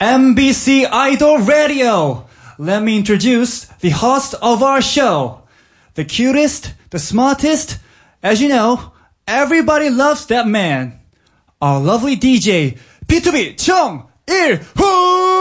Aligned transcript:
MBC 0.00 0.86
Idol 0.90 1.38
Radio. 1.38 2.28
Let 2.56 2.84
me 2.84 2.96
introduce 2.96 3.64
the 3.80 3.90
host 3.90 4.34
of 4.40 4.62
our 4.62 4.80
show. 4.80 5.42
The 5.94 6.04
cutest, 6.04 6.72
the 6.90 7.00
smartest, 7.00 7.78
as 8.22 8.40
you 8.40 8.48
know, 8.48 8.92
everybody 9.26 9.90
loves 9.90 10.26
that 10.26 10.46
man. 10.46 11.00
Our 11.60 11.80
lovely 11.80 12.16
DJ, 12.16 12.78
B2B 13.06 13.58
Chung 13.58 14.08
Il 14.28 14.56
Hoo! 14.76 15.37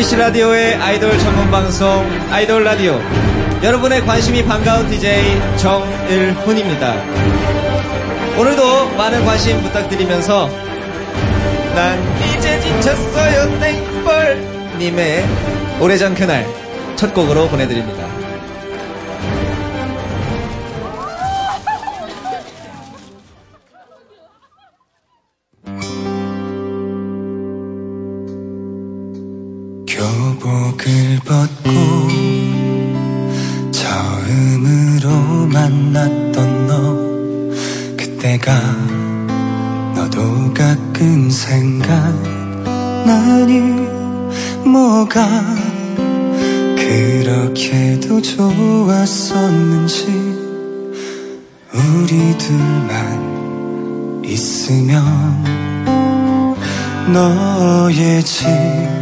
MBC 0.00 0.16
라디오의 0.16 0.76
아이돌 0.76 1.18
전문 1.18 1.50
방송 1.50 1.86
아이돌 2.30 2.64
라디오 2.64 2.98
여러분의 3.62 4.00
관심이 4.00 4.42
반가운 4.42 4.88
DJ 4.88 5.38
정일훈입니다. 5.58 6.94
오늘도 8.38 8.96
많은 8.96 9.26
관심 9.26 9.60
부탁드리면서 9.60 10.48
난 11.74 11.98
이제 12.38 12.58
지쳤어요 12.60 13.60
땡벌 13.60 14.78
님의 14.78 15.22
오래전 15.82 16.14
그날 16.14 16.46
첫 16.96 17.12
곡으로 17.12 17.48
보내드립니다. 17.48 18.19
교복을 30.80 31.20
벗고 31.26 31.70
처음으로 33.70 35.10
만났던 35.46 36.66
너 36.66 36.96
그때가 37.96 38.50
너도 39.94 40.52
가끔 40.54 41.28
생각나니 41.30 42.30
뭐가 44.64 45.28
그렇게도 46.76 48.22
좋았었는지 48.22 50.06
우리 51.74 52.38
둘만 52.38 54.22
있으면 54.24 55.04
너의 57.12 58.24
집 58.24 58.99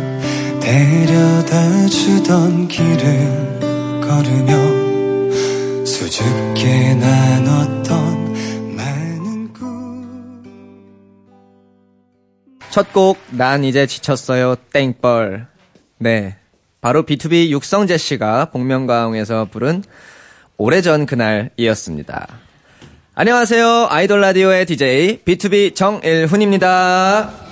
데려다 0.69 1.87
주던 1.87 2.69
길을 2.69 4.01
걸으며 4.03 5.87
수줍게 5.87 6.95
나눴던 6.95 8.77
많은 8.77 9.53
꿈 9.55 10.45
첫 12.71 12.93
곡 12.93 13.17
난 13.31 13.65
이제 13.65 13.87
지쳤어요 13.87 14.57
땡벌 14.75 15.47
네 15.97 16.37
바로 16.83 17.03
B2B 17.05 17.49
육성재 17.49 17.97
씨가 17.97 18.51
복면가왕에서 18.51 19.47
부른 19.51 19.83
오래전 20.59 21.07
그날이었습니다. 21.07 22.29
안녕하세요 23.15 23.87
아이돌 23.89 24.21
라디오의 24.21 24.67
DJ 24.67 25.21
B2B 25.25 25.75
정일훈입니다. 25.75 27.48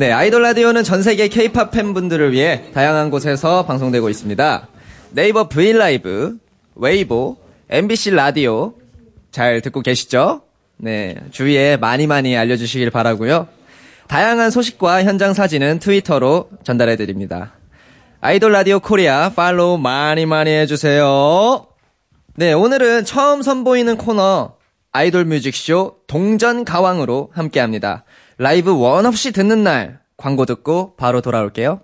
네 0.00 0.12
아이돌 0.12 0.40
라디오는 0.40 0.82
전 0.82 1.02
세계 1.02 1.28
K-팝 1.28 1.72
팬분들을 1.72 2.32
위해 2.32 2.62
다양한 2.72 3.10
곳에서 3.10 3.66
방송되고 3.66 4.08
있습니다. 4.08 4.68
네이버 5.10 5.50
브이라이브, 5.50 6.38
웨이보, 6.74 7.36
MBC 7.68 8.12
라디오 8.12 8.72
잘 9.30 9.60
듣고 9.60 9.82
계시죠? 9.82 10.40
네, 10.78 11.16
주위에 11.32 11.76
많이 11.76 12.06
많이 12.06 12.34
알려주시길 12.34 12.90
바라고요. 12.90 13.46
다양한 14.06 14.50
소식과 14.50 15.04
현장 15.04 15.34
사진은 15.34 15.80
트위터로 15.80 16.48
전달해 16.64 16.96
드립니다. 16.96 17.52
아이돌 18.22 18.52
라디오 18.52 18.80
코리아 18.80 19.28
팔로우 19.28 19.76
많이 19.76 20.24
많이 20.24 20.50
해주세요. 20.50 21.66
네, 22.36 22.54
오늘은 22.54 23.04
처음 23.04 23.42
선보이는 23.42 23.98
코너 23.98 24.54
아이돌 24.92 25.26
뮤직쇼 25.26 25.96
동전 26.06 26.64
가왕으로 26.64 27.32
함께합니다. 27.34 28.04
라이브 28.42 28.74
원 28.74 29.04
없이 29.04 29.32
듣는 29.32 29.62
날 29.64 30.00
광고 30.16 30.46
듣고 30.46 30.96
바로 30.96 31.20
돌아올게요. 31.20 31.82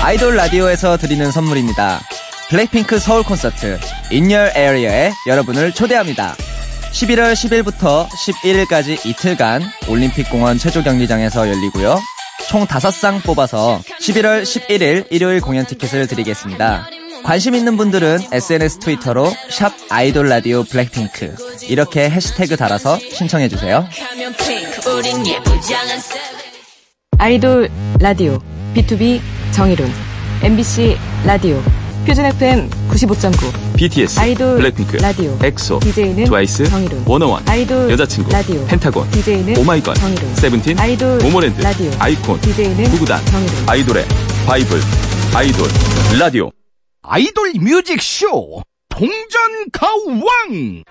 아이돌 0.00 0.34
라디오에서 0.34 0.96
드리는 0.96 1.30
선물입니다. 1.30 2.00
블랙핑크 2.48 2.98
서울 2.98 3.22
콘서트 3.22 3.78
In 4.10 4.32
Your 4.32 4.56
Area에 4.56 5.12
여러분을 5.26 5.72
초대합니다. 5.72 6.34
11월 6.92 7.34
10일부터 7.34 8.06
11일까지 8.08 9.04
이틀간 9.04 9.60
올림픽공원 9.90 10.56
체조경기장에서 10.56 11.46
열리고요. 11.46 11.98
총 12.48 12.64
5쌍 12.64 13.22
뽑아서 13.22 13.82
11월 14.00 14.44
11일 14.44 15.08
일요일 15.10 15.42
공연 15.42 15.66
티켓을 15.66 16.06
드리겠습니다. 16.06 16.88
관심 17.24 17.54
있는 17.54 17.76
분들은 17.76 18.18
SNS 18.32 18.78
트위터로 18.80 19.32
샵 19.50 19.72
아이돌 19.90 20.28
라디오 20.28 20.64
블랙핑크 20.64 21.34
이렇게 21.68 22.10
해시태그 22.10 22.56
달아서 22.56 22.98
신청해 22.98 23.48
주세요. 23.48 23.86
아이돌 27.18 27.70
라디오 28.00 28.38
B2B 28.74 29.20
정의론 29.52 29.90
MBC 30.42 30.96
라디오 31.24 31.62
표준 32.04 32.24
FM 32.24 32.68
95.9 32.90 33.76
BTS, 33.76 34.18
아이돌 34.18 34.56
블랙핑크, 34.56 34.96
라디오 34.96 35.38
엑소, 35.40 35.78
DJ는 35.80 36.24
트와이스, 36.24 36.64
정일훈 36.64 37.04
워너원, 37.06 37.48
아이돌 37.48 37.90
여자친구, 37.92 38.32
라디오 38.32 38.66
펜타곤, 38.66 39.08
DJ는 39.12 39.56
오마이걸, 39.58 39.94
정일훈 39.94 40.34
세븐틴, 40.34 40.78
아이돌 40.80 41.18
모모랜드, 41.18 41.60
라디오 41.60 41.90
아이콘, 42.00 42.40
DJ는 42.40 42.90
구구단, 42.90 43.24
정일훈 43.26 43.54
아이돌의 43.68 44.04
바이블, 44.46 44.80
아이돌, 45.34 45.68
라디오. 46.18 46.50
아이돌 47.04 47.54
뮤직쇼 47.60 48.62
동전 48.88 49.10
가왕 49.72 50.84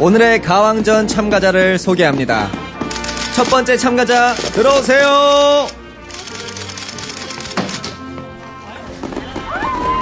오늘의 0.00 0.42
가왕전 0.42 1.06
참가자를 1.06 1.78
소개합니다. 1.78 2.50
첫 3.36 3.44
번째 3.44 3.76
참가자 3.76 4.34
들어오세요. 4.34 5.68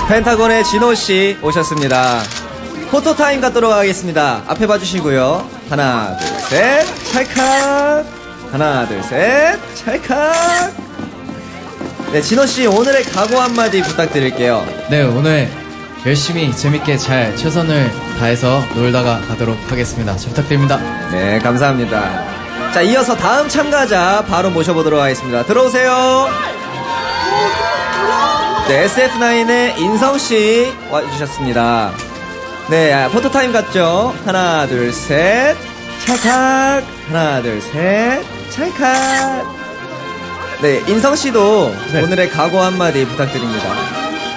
펜타곤의 0.09 0.65
진호 0.65 0.95
씨 0.95 1.37
오셨습니다. 1.43 2.46
포토 2.91 3.15
타임 3.17 3.41
갖도록 3.41 3.73
하겠습니다. 3.73 4.43
앞에 4.47 4.67
봐주시고요. 4.67 5.49
하나, 5.69 6.17
둘, 6.17 6.29
셋, 6.41 6.87
찰칵. 7.13 8.07
하나, 8.53 8.87
둘, 8.87 9.03
셋, 9.03 9.59
찰칵. 9.75 10.75
네, 12.13 12.21
진호 12.21 12.47
씨 12.47 12.67
오늘의 12.67 13.03
각오 13.05 13.39
한마디 13.41 13.83
부탁드릴게요. 13.83 14.65
네, 14.89 15.03
오늘 15.03 15.51
열심히 16.07 16.55
재밌게 16.55 16.97
잘 16.99 17.37
최선을 17.37 17.91
다해서 18.19 18.63
놀다가 18.75 19.21
가도록 19.29 19.59
하겠습니다. 19.69 20.17
잘 20.17 20.29
부탁드립니다. 20.31 20.79
네, 21.11 21.41
감사합니다. 21.41 22.25
자, 22.73 22.81
이어서 22.83 23.17
다음 23.17 23.49
참가자 23.49 24.25
바로 24.29 24.51
모셔보도록 24.51 25.01
하겠습니다. 25.01 25.43
들어오세요. 25.45 26.29
네, 28.69 28.87
SF9의 28.87 29.79
인성씨 29.79 30.73
와주셨습니다. 30.91 32.06
네, 32.69 32.93
아, 32.93 33.09
포토타임 33.09 33.53
같죠? 33.53 34.13
하나, 34.25 34.67
둘, 34.67 34.93
셋. 34.93 35.57
찰칵. 36.05 36.85
하나, 37.09 37.41
둘, 37.41 37.61
셋. 37.61 38.25
찰칵. 38.51 39.47
네, 40.63 40.83
인성씨도 40.89 41.75
네. 41.93 42.03
오늘의 42.03 42.31
각오 42.31 42.59
한마디 42.59 43.05
부탁드립니다. 43.07 43.69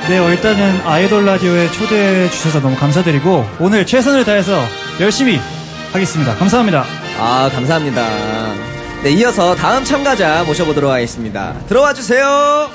네, 0.07 0.19
어, 0.19 0.29
일단은 0.29 0.81
아이돌 0.85 1.25
라디오에 1.25 1.71
초대해 1.71 2.29
주셔서 2.29 2.59
너무 2.61 2.75
감사드리고 2.75 3.47
오늘 3.59 3.85
최선을 3.85 4.25
다해서 4.25 4.63
열심히 4.99 5.39
하겠습니다. 5.91 6.35
감사합니다. 6.35 6.85
아, 7.19 7.49
감사합니다. 7.51 8.05
네, 9.03 9.11
이어서 9.11 9.55
다음 9.55 9.83
참가자 9.83 10.43
모셔보도록 10.43 10.91
하겠습니다. 10.91 11.55
들어와 11.67 11.93
주세요. 11.93 12.69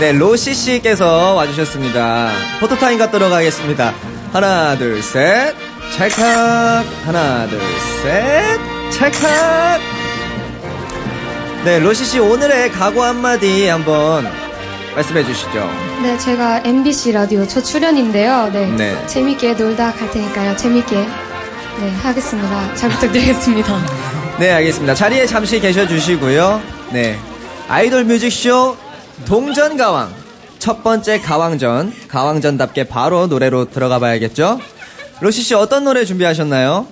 네, 0.00 0.12
로시 0.12 0.54
씨께서 0.54 1.34
와주셨습니다. 1.34 2.30
포토타임 2.58 2.98
갖도록 2.98 3.30
하겠습니다. 3.30 3.92
하나, 4.32 4.74
둘, 4.78 5.02
셋. 5.02 5.54
찰칵. 5.94 6.86
하나, 7.04 7.46
둘, 7.46 7.60
셋. 8.02 8.58
찰칵! 8.92 9.80
네, 11.66 11.78
로시 11.80 12.06
씨 12.06 12.18
오늘의 12.18 12.72
각오 12.72 13.02
한마디 13.02 13.66
한번 13.68 14.26
말씀해 14.94 15.22
주시죠. 15.22 15.70
네, 16.02 16.16
제가 16.16 16.62
MBC 16.64 17.12
라디오 17.12 17.46
첫 17.46 17.60
출연인데요. 17.62 18.48
네. 18.54 18.66
네. 18.68 19.06
재밌게 19.06 19.52
놀다 19.52 19.92
갈 19.92 20.10
테니까요. 20.10 20.56
재밌게 20.56 20.96
네, 20.96 21.90
하겠습니다. 22.02 22.74
잘 22.74 22.88
부탁드리겠습니다. 22.88 23.78
네, 24.38 24.50
알겠습니다. 24.52 24.94
자리에 24.94 25.26
잠시 25.26 25.60
계셔 25.60 25.86
주시고요. 25.86 26.62
네. 26.90 27.18
아이돌 27.68 28.04
뮤직쇼 28.04 28.76
동전 29.26 29.76
가왕. 29.76 30.12
첫 30.58 30.82
번째 30.82 31.20
가왕전. 31.20 31.92
가왕전답게 32.08 32.84
바로 32.84 33.26
노래로 33.26 33.70
들어가 33.70 33.98
봐야겠죠? 33.98 34.60
로시 35.20 35.42
씨 35.42 35.54
어떤 35.54 35.84
노래 35.84 36.04
준비하셨나요? 36.04 36.86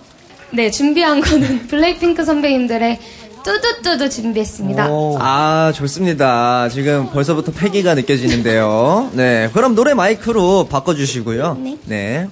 네, 0.52 0.70
준비한 0.70 1.20
거는 1.20 1.66
블랙핑크 1.68 2.24
선배님들의 2.24 2.98
뚜두뚜두 3.44 4.10
준비했습니다. 4.10 4.88
아, 5.20 5.72
좋습니다. 5.74 6.68
지금 6.68 7.10
벌써부터 7.10 7.52
패기가 7.52 7.94
느껴지는데요. 7.94 9.10
네. 9.12 9.48
그럼 9.54 9.74
노래 9.74 9.94
마이크로 9.94 10.66
바꿔주시고요. 10.68 11.58
네. 11.84 12.26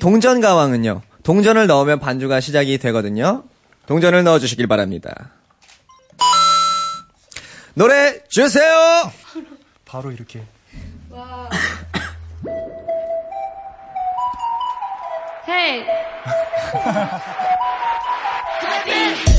동전 0.00 0.40
가왕은요. 0.40 1.02
동전을 1.22 1.66
넣으면 1.66 2.00
반주가 2.00 2.40
시작이 2.40 2.78
되거든요. 2.78 3.42
동전을 3.86 4.24
넣어주시길 4.24 4.66
바랍니다. 4.66 5.30
노래 7.74 8.22
주세요! 8.28 9.10
바로 9.84 10.10
이렇게. 10.12 10.44
헤이! 15.48 15.84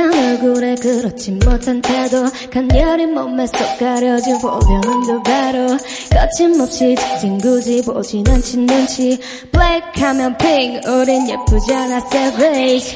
착한 0.00 0.14
얼굴에 0.14 0.74
그렇지 0.76 1.32
못한 1.32 1.82
태도. 1.82 2.24
간열린 2.50 3.12
몸에 3.12 3.46
쏙 3.46 3.78
가려진 3.78 4.38
볼륨은 4.38 5.22
바로 5.22 5.76
거침없이 6.10 6.94
직진 6.96 7.38
굳이 7.38 7.82
보진 7.82 8.26
않지 8.26 8.56
눈치. 8.56 9.18
블랙하면 9.52 10.38
핑 10.38 10.80
우린 10.86 11.28
예쁘잖아 11.28 11.98
savage 11.98 12.94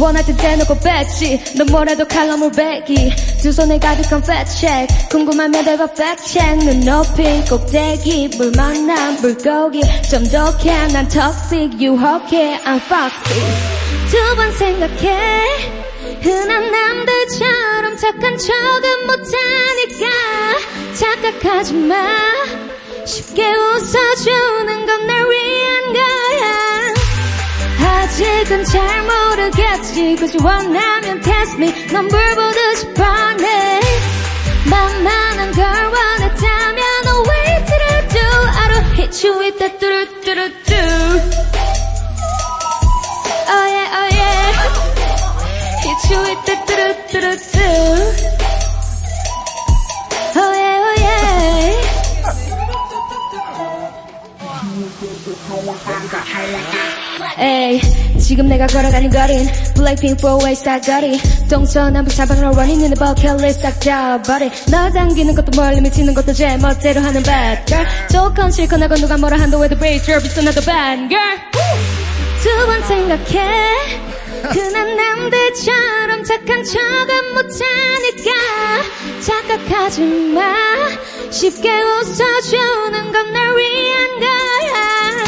원할 0.00 0.24
때 0.24 0.34
대놓고 0.34 0.78
뺐지 0.80 1.58
넌 1.58 1.66
뭐래도 1.66 2.08
칼럼을 2.08 2.50
베기. 2.52 3.12
두 3.42 3.52
손에 3.52 3.78
가득한 3.78 4.22
fat 4.22 4.50
check 4.50 5.08
궁금하면 5.10 5.62
대봐 5.62 5.84
fact 5.90 6.26
check. 6.26 6.64
눈 6.64 6.80
높이 6.80 7.22
꼭대기 7.50 8.30
물 8.38 8.50
만난 8.56 9.20
물고기. 9.20 9.82
좀 10.10 10.24
독해 10.24 10.88
난 10.88 11.06
toxic 11.08 11.78
유혹해 11.78 12.58
I'm 12.64 12.80
foxy. 12.80 13.42
두 14.08 14.36
번 14.36 14.52
생각해 14.52 15.85
흔한 16.22 16.70
남들처럼 16.70 17.96
착한 17.96 18.36
척은 18.38 19.06
못하니까 19.06 20.06
착각하지 20.94 21.72
마. 21.74 21.94
쉽게 23.04 23.42
웃어주는 23.54 24.86
건 24.86 25.06
날 25.06 25.24
위한 25.30 25.92
거야. 25.92 26.94
아직은 28.02 28.64
잘 28.64 29.02
모르겠지. 29.02 30.16
굳이 30.16 30.38
원하면 30.42 31.20
test 31.20 31.54
me. 31.56 31.72
넌 31.92 32.08
불보듯이 32.08 32.92
뻔해 32.94 33.80
만만한 34.68 35.52
걸 35.52 35.64
원했다면 35.64 36.84
oh 37.06 37.22
wait 37.30 37.64
till 37.66 37.82
I 37.92 38.08
do 38.08 38.18
I 38.48 38.68
don't 38.72 38.90
hit 38.98 39.24
you 39.26 39.38
with 39.38 39.58
that 39.58 39.78
뚜루뚜루뚜. 39.78 40.74
Oh 43.48 43.66
yeah 43.68 43.88
oh 43.94 44.08
yeah 44.10 44.15
hit 45.96 46.10
you 46.10 46.20
with 46.20 46.44
that 46.46 46.60
뚜루뚜루뚜. 46.66 47.56
Oh 50.36 50.52
yeah 50.52 50.84
oh 50.84 50.96
yeah 51.00 51.76
에이 57.38 57.80
지금 58.18 58.48
내가 58.48 58.66
걸어가는 58.66 59.10
거린 59.10 59.46
블랙핑크 59.74 60.16
4way 60.22 60.54
사거리. 60.54 61.20
동서남북 61.48 62.12
사방으로 62.12 62.48
running 62.50 62.82
in 62.82 62.94
the 62.94 62.98
bucket 62.98 63.40
list 63.42 63.62
싹 63.62 63.80
잡아버리. 63.80 64.50
너 64.70 64.90
당기는 64.90 65.34
것도 65.34 65.52
멀리 65.60 65.80
미치는 65.80 66.14
것도 66.14 66.32
제 66.32 66.56
멋대로 66.56 67.00
하는 67.00 67.22
bad 67.22 67.64
girl. 67.66 67.86
좋건 68.10 68.50
싫건 68.50 68.82
하고 68.82 68.94
누가 68.96 69.16
뭐라 69.16 69.38
한도 69.38 69.58
왜도 69.58 69.76
break 69.76 70.18
비싸 70.22 70.40
나도 70.42 70.60
bad 70.62 71.08
girl. 71.08 71.38
두 72.42 72.66
번 72.66 72.82
생각해 72.86 74.25
흔한 74.52 74.96
남들처럼 74.96 76.24
착한 76.24 76.62
척은 76.64 77.34
못하니까 77.34 78.30
착각하지 79.20 80.00
마. 80.34 80.42
쉽게 81.30 81.70
웃어주는 81.82 83.12
건 83.12 83.32
날 83.32 83.56
위한 83.56 84.20
거야. 84.20 85.24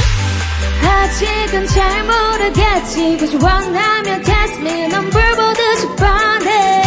아직은 0.82 1.67
잘 1.67 2.05
모르겠지. 2.05 3.17
굳이 3.19 3.37
원하면 3.37 4.23
test 4.23 4.61
me 4.61 4.88
넌 4.88 5.11
불보듯이 5.11 5.87
뻔해. 5.97 6.82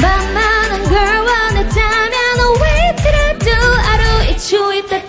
만만한 0.00 0.84
걸 0.84 0.98
원했다면 0.98 2.14
oh 2.40 2.60
wait 2.62 2.96
till 3.02 3.16
I 3.16 3.38
do 3.38 3.50
I 3.50 3.96
do 3.98 4.10
it 4.32 4.52
you 4.54 4.68
with 4.68 4.88
that 4.90 5.08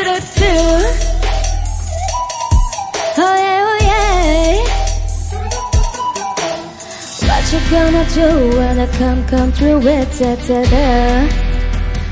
you 7.52 7.60
gonna 7.70 8.04
do 8.14 8.56
when 8.56 8.78
I 8.80 8.86
come, 8.96 9.26
come 9.26 9.52
through 9.52 9.80
with 9.80 10.18
da 10.18 10.34
da 10.34 10.64
da? 10.64 11.28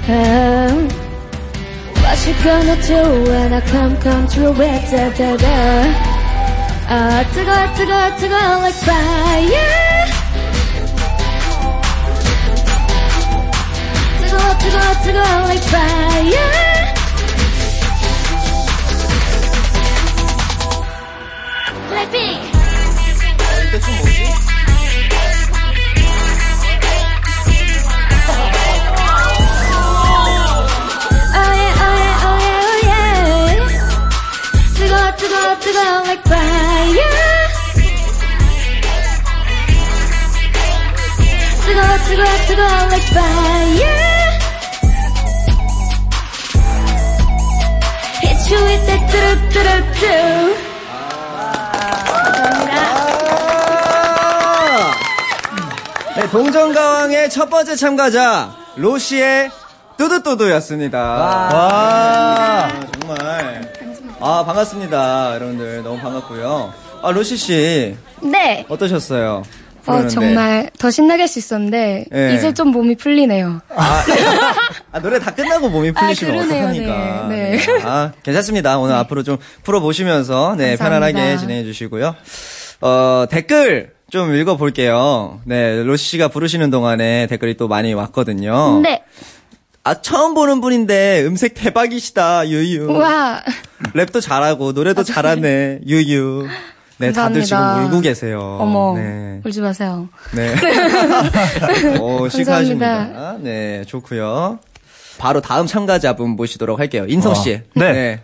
Oh. 0.08 0.88
What 2.02 2.26
you 2.26 2.34
gonna 2.44 2.76
do 2.82 3.31
when 3.31 3.52
I 3.55 3.61
come, 3.62 3.96
come 3.96 4.26
through 4.28 4.52
with 4.52 4.90
da 4.90 5.08
da 5.11 5.37
da? 5.37 6.14
아 6.87 7.25
뜨거 7.33 7.50
뜨거 7.76 8.16
뜨거 8.18 8.37
like 8.61 8.78
fire. 8.85 10.04
뜨거 14.21 14.37
뜨거 14.59 14.78
뜨거 15.02 15.18
like 15.49 15.64
fire. 15.64 16.67
뜨거, 35.69 35.81
뜨거, 35.81 36.01
like 36.01 36.23
fire. 36.25 37.11
뜨거, 41.65 41.81
뜨거, 42.07 42.23
뜨거, 42.47 42.63
like 42.88 43.09
fire. 43.11 43.97
Hit 48.23 48.41
you 48.51 48.59
with 48.65 48.83
that 48.88 49.03
뚜루뚜루뚜. 49.11 50.03
감사합니다. 52.07 52.77
아! 54.65 54.95
네, 56.15 56.19
동전가왕의 56.31 57.29
첫 57.29 57.47
번째 57.49 57.75
참가자, 57.75 58.49
로시의 58.75 59.51
뚜두뚜두였습니다. 59.97 60.97
와, 60.97 62.69
정말. 62.69 62.99
아, 64.21 64.43
반갑습니다. 64.45 65.35
여러분들, 65.35 65.83
너무 65.83 65.97
반갑고요. 65.99 66.73
아, 67.01 67.11
로시 67.11 67.38
씨, 67.38 67.95
네. 68.21 68.65
어떠셨어요? 68.67 69.43
어, 69.85 69.91
부르는데. 69.91 70.09
정말 70.13 70.69
더 70.77 70.91
신나게 70.91 71.21
할 71.23 71.27
수 71.29 71.39
있었는데, 71.39 72.05
네. 72.11 72.35
이제 72.35 72.53
좀 72.53 72.69
몸이 72.69 72.95
풀리네요. 72.97 73.61
아, 73.75 74.03
아, 74.91 74.99
노래 74.99 75.19
다 75.19 75.33
끝나고 75.33 75.69
몸이 75.69 75.93
풀리시면 75.93 76.33
아, 76.33 76.38
그러네요, 76.38 76.67
어떡합니까? 76.67 77.27
네. 77.29 77.57
네. 77.57 77.81
아, 77.85 78.11
괜찮습니다. 78.23 78.77
오늘 78.77 78.95
앞으로 78.95 79.23
좀 79.23 79.38
풀어보시면서, 79.63 80.55
네, 80.57 80.75
감사합니다. 80.75 80.83
편안하게 80.83 81.38
진행해 81.38 81.63
주시고요. 81.63 82.13
어, 82.81 83.25
댓글 83.29 83.93
좀 84.11 84.35
읽어볼게요. 84.35 85.39
네, 85.45 85.81
로시 85.83 86.05
씨가 86.09 86.27
부르시는 86.27 86.71
동안에 86.71 87.27
댓글이 87.27 87.55
또 87.55 87.67
많이 87.69 87.93
왔거든요. 87.93 88.81
네. 88.81 89.01
아, 89.83 90.01
처음 90.01 90.33
보는 90.33 90.62
분인데 90.62 91.24
음색 91.25 91.53
대박이시다, 91.55 92.48
유유. 92.50 92.91
와, 92.91 93.41
랩도 93.93 94.21
잘하고, 94.21 94.74
노래도 94.74 95.03
잘하네, 95.03 95.79
유유. 95.88 96.48
네, 96.98 97.12
다들 97.13 97.43
지금 97.43 97.57
감사합니다. 97.57 97.93
울고 97.95 98.01
계세요. 98.01 98.57
어머, 98.59 98.93
네. 98.98 99.39
울지 99.45 99.62
마세요. 99.62 100.09
네. 100.36 100.53
오, 101.98 102.27
시크하십니다. 102.27 102.88
감사합니다. 102.88 103.38
네, 103.41 103.86
좋고요 103.86 104.59
바로 105.17 105.39
다음 105.39 105.65
참가자분 105.65 106.31
모시도록 106.31 106.77
할게요. 106.79 107.05
인성 107.07 107.36
씨. 107.36 107.53
어, 107.55 107.59
네. 107.75 108.21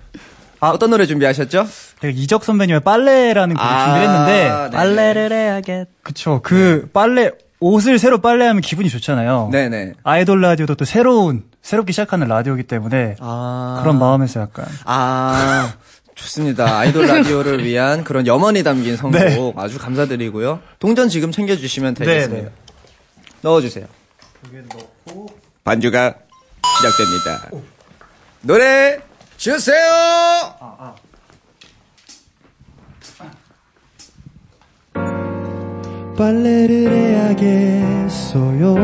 아, 0.60 0.70
어떤 0.72 0.90
노래 0.90 1.06
준비하셨죠? 1.06 1.68
제가 2.02 2.14
이적 2.16 2.44
선배님의 2.44 2.82
빨래라는 2.82 3.56
곡을 3.56 3.68
아, 3.70 3.86
준비했는데 3.86 4.50
네네. 4.50 4.70
빨래를 4.72 5.32
해야겠. 5.32 5.88
그쵸. 6.04 6.42
그 6.44 6.90
빨래 6.92 7.32
옷을 7.60 8.00
새로 8.00 8.20
빨래하면 8.20 8.62
기분이 8.62 8.90
좋잖아요. 8.90 9.50
네네. 9.52 9.94
아이돌 10.04 10.42
라디오도 10.42 10.76
또 10.76 10.86
새로운 10.86 11.44
새롭게 11.62 11.94
시작하는 11.94 12.28
라디오이기 12.28 12.64
때문에 12.64 13.16
아. 13.20 13.80
그런 13.82 13.98
마음에서 13.98 14.42
약간 14.42 14.66
아, 14.86 15.74
좋습니다. 16.16 16.78
아이돌 16.78 17.08
라디오를 17.08 17.64
위한 17.64 18.04
그런 18.04 18.28
염원이 18.28 18.64
담긴 18.64 18.98
선곡 18.98 19.20
네. 19.20 19.54
아주 19.58 19.80
감사드리고요. 19.80 20.60
동전 20.80 21.10
지금 21.10 21.32
챙겨주시면 21.32 21.94
되겠습니다. 21.96 22.36
네, 22.36 22.50
네. 22.50 22.52
넣어주세요. 23.42 23.86
반주가 25.64 26.16
시작됩니다. 26.78 27.50
노래 28.42 29.00
주세요! 29.38 29.76
빨래를 36.18 36.92
해야겠어요. 36.92 38.76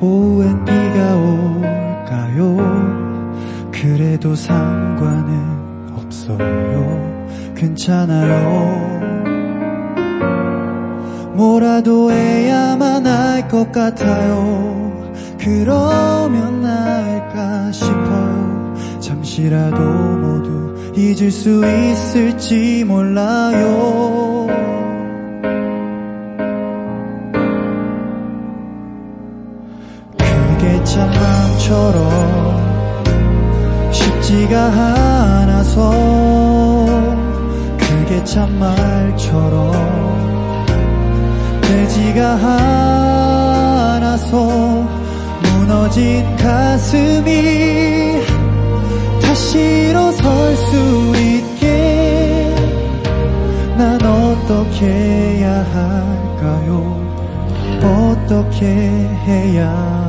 오후엔 0.00 0.64
비가 0.64 1.16
올까요? 1.16 2.56
그래도 3.70 4.34
상관은 4.34 5.90
없어요. 5.94 7.26
괜찮아요. 7.54 8.96
뭐라도 11.34 12.10
해야만 12.10 13.06
할 13.06 13.48
것 13.48 13.70
같아요. 13.70 15.14
그러면 15.38 16.62
나을까 16.62 17.70
싶어요. 17.70 18.74
잠시라도 18.98 19.80
모두 19.80 20.74
잊을 20.96 21.30
수 21.30 21.64
있을지 21.64 22.82
몰라요. 22.84 24.46
쉽지가 34.46 34.64
않아서 35.42 35.90
그게 37.78 38.22
참 38.24 38.58
말처럼 38.58 39.72
되지가 41.62 42.34
않아서 43.96 44.86
무너진 45.42 46.24
가슴이 46.36 48.22
다시 49.20 49.58
일어설 49.58 50.56
수 50.56 50.76
있게 51.16 52.54
난 53.76 54.00
어떻게 54.02 54.86
해야 54.86 55.64
할까요? 55.74 56.96
어떻게 57.82 58.66
해야 58.66 60.05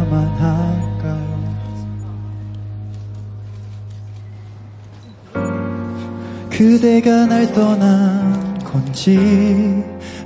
그대가 6.58 7.28
날 7.28 7.54
떠난 7.54 8.58
건지 8.64 9.16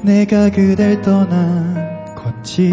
내가 0.02 0.50
그댈 0.50 1.02
떠난 1.02 2.16
건지 2.16 2.72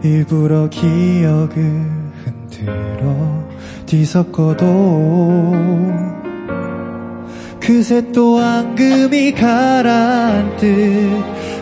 일부러 0.00 0.70
기억을 0.70 1.90
흔들어 2.22 3.44
뒤섞어도 3.84 5.56
그새 7.58 8.12
또 8.12 8.38
앙금이 8.38 9.32
가라앉듯 9.32 10.68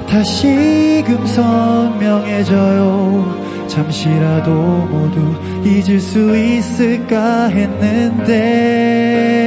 다시금 0.07 1.26
선명해져요. 1.26 3.25
잠시라도 3.69 4.53
모두 4.53 5.35
잊을 5.64 5.99
수 5.99 6.37
있을까 6.37 7.47
했는데 7.47 9.44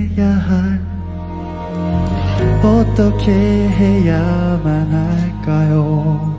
해야 0.00 0.28
할 0.30 0.80
어떻게 2.62 3.30
해야만 3.32 4.90
할까요? 4.92 6.38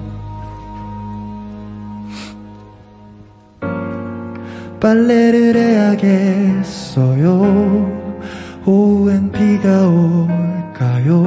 빨래를 4.80 5.56
해야겠어요? 5.56 7.22
오후엔 8.66 9.32
비가 9.32 9.88
올까요 9.88 11.22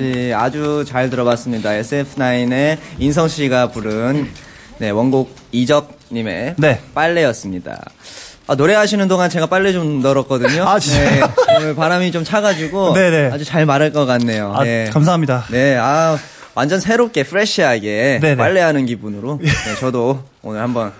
씨 0.00 0.32
아주 0.34 0.84
잘 0.86 1.10
들어봤습니다. 1.10 1.70
SF9의 1.70 2.78
인성 2.98 3.28
씨가 3.28 3.68
부른 3.68 4.30
네, 4.78 4.88
원곡 4.90 5.36
이적님의 5.52 6.54
네. 6.56 6.80
빨래였습니다. 6.94 7.78
아, 8.46 8.54
노래하시는 8.54 9.06
동안 9.08 9.28
제가 9.28 9.46
빨래 9.46 9.72
좀 9.72 10.00
널었거든요. 10.00 10.64
아, 10.64 10.78
진짜요? 10.78 11.26
네, 11.26 11.56
오늘 11.58 11.74
바람이 11.74 12.10
좀 12.12 12.24
차가지고 12.24 12.94
네네. 12.94 13.30
아주 13.30 13.44
잘 13.44 13.66
마를 13.66 13.92
것 13.92 14.06
같네요. 14.06 14.54
아, 14.56 14.64
네. 14.64 14.88
감사합니다 14.90 15.44
네, 15.50 15.76
아, 15.76 16.18
완전 16.54 16.80
새롭게 16.80 17.22
프레시하게 17.22 18.20
네네. 18.22 18.36
빨래하는 18.36 18.86
기분으로 18.86 19.38
네, 19.42 19.50
저도 19.78 20.24
오늘 20.42 20.62
한번 20.62 20.92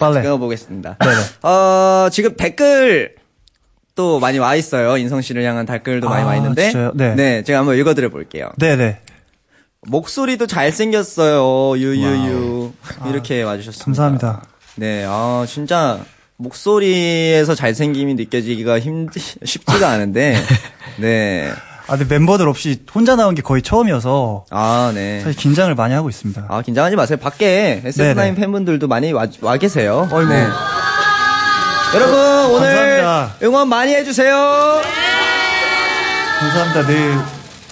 빨래. 0.00 0.22
끊어보겠습니다. 0.22 0.96
네네. 0.98 1.14
어, 1.42 2.08
지금 2.10 2.34
댓글 2.36 3.14
또 4.00 4.18
많이 4.18 4.38
와 4.38 4.54
있어요. 4.54 4.96
인성 4.96 5.20
씨를 5.20 5.44
향한 5.44 5.66
댓글도 5.66 6.08
많이 6.08 6.22
아, 6.22 6.28
와 6.28 6.36
있는데. 6.36 6.70
진짜요? 6.70 6.92
네. 6.94 7.42
제가 7.42 7.58
한번 7.58 7.76
읽어드려 7.76 8.08
볼게요. 8.08 8.48
네네. 8.56 8.98
목소리도 9.82 10.46
잘생겼어요. 10.46 11.78
유유유. 11.78 12.72
이렇게 13.10 13.42
와주셨습니다. 13.42 13.84
감사합니다. 13.84 14.42
네, 14.76 15.04
아, 15.06 15.44
진짜 15.46 16.00
목소리에서 16.38 17.54
잘생김이 17.54 18.14
느껴지기가 18.14 18.80
힘 18.80 19.06
쉽지가 19.44 19.90
않은데. 19.90 20.34
네. 20.96 21.50
아, 21.86 21.98
근데 21.98 22.14
멤버들 22.14 22.48
없이 22.48 22.82
혼자 22.94 23.16
나온 23.16 23.34
게 23.34 23.42
거의 23.42 23.60
처음이어서 23.60 24.46
아, 24.48 24.92
네. 24.94 25.20
사실 25.20 25.38
긴장을 25.38 25.74
많이 25.74 25.92
하고 25.92 26.08
있습니다. 26.08 26.46
아, 26.48 26.62
긴장하지 26.62 26.96
마세요. 26.96 27.18
밖에 27.18 27.82
SF9 27.84 28.14
네네. 28.14 28.34
팬분들도 28.36 28.88
많이 28.88 29.12
와, 29.12 29.26
와 29.42 29.58
계세요. 29.58 30.08
어이구. 30.10 30.32
네. 30.32 30.46
여러분, 31.94 32.18
오늘 32.54 33.02
감사합니다. 33.02 33.34
응원 33.42 33.68
많이 33.68 33.94
해주세요. 33.94 34.80
감사합니다. 36.38 36.86
내일 36.86 37.18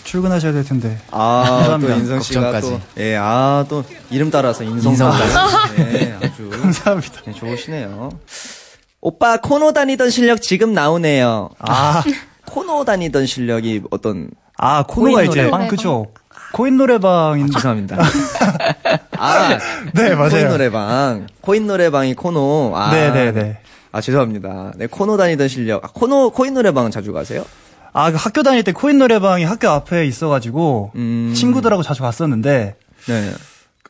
출근하셔야 0.04 0.52
될 0.52 0.64
텐데. 0.64 0.98
아, 1.10 1.44
또 1.46 1.52
감사합니다. 1.54 1.94
인성 1.94 2.20
씨가. 2.20 2.60
또, 2.60 2.80
예, 2.98 3.16
아, 3.16 3.64
또 3.68 3.84
이름 4.10 4.30
따라서 4.30 4.64
인성까지. 4.64 5.76
네, 5.76 6.16
아주 6.22 6.50
감사합니다. 6.60 7.20
네, 7.26 7.32
좋으시네요. 7.32 8.10
오빠 9.00 9.36
코노 9.36 9.72
다니던 9.72 10.10
실력 10.10 10.42
지금 10.42 10.72
나오네요. 10.74 11.50
아, 11.60 12.02
코노 12.46 12.84
다니던 12.84 13.26
실력이 13.26 13.82
어떤 13.90 14.30
아 14.56 14.82
코너가 14.82 15.18
코인 15.18 15.30
이제 15.30 15.40
노래방? 15.42 15.68
그죠. 15.68 16.06
코인 16.52 16.76
노래방인 16.78 17.50
죄송합니다. 17.50 17.96
아, 19.18 19.58
네, 19.94 20.14
맞아요. 20.14 20.30
코인 20.30 20.48
노래방. 20.48 21.26
코인 21.42 21.66
노래방이 21.68 22.14
코노. 22.14 22.72
아, 22.74 22.90
네네네. 22.90 23.58
아, 23.92 24.00
죄송합니다. 24.00 24.72
네, 24.76 24.86
코노 24.86 25.16
다니던 25.16 25.48
실력. 25.48 25.84
아, 25.84 25.88
코노, 25.92 26.30
코인 26.30 26.54
노래방 26.54 26.90
자주 26.90 27.12
가세요? 27.12 27.44
아, 27.92 28.10
그 28.10 28.16
학교 28.18 28.42
다닐 28.42 28.62
때 28.62 28.72
코인 28.72 28.98
노래방이 28.98 29.44
학교 29.44 29.68
앞에 29.70 30.06
있어가지고 30.06 30.92
음. 30.96 31.32
친구들하고 31.34 31.82
자주 31.82 32.02
갔었는데 32.02 32.76
네. 33.08 33.32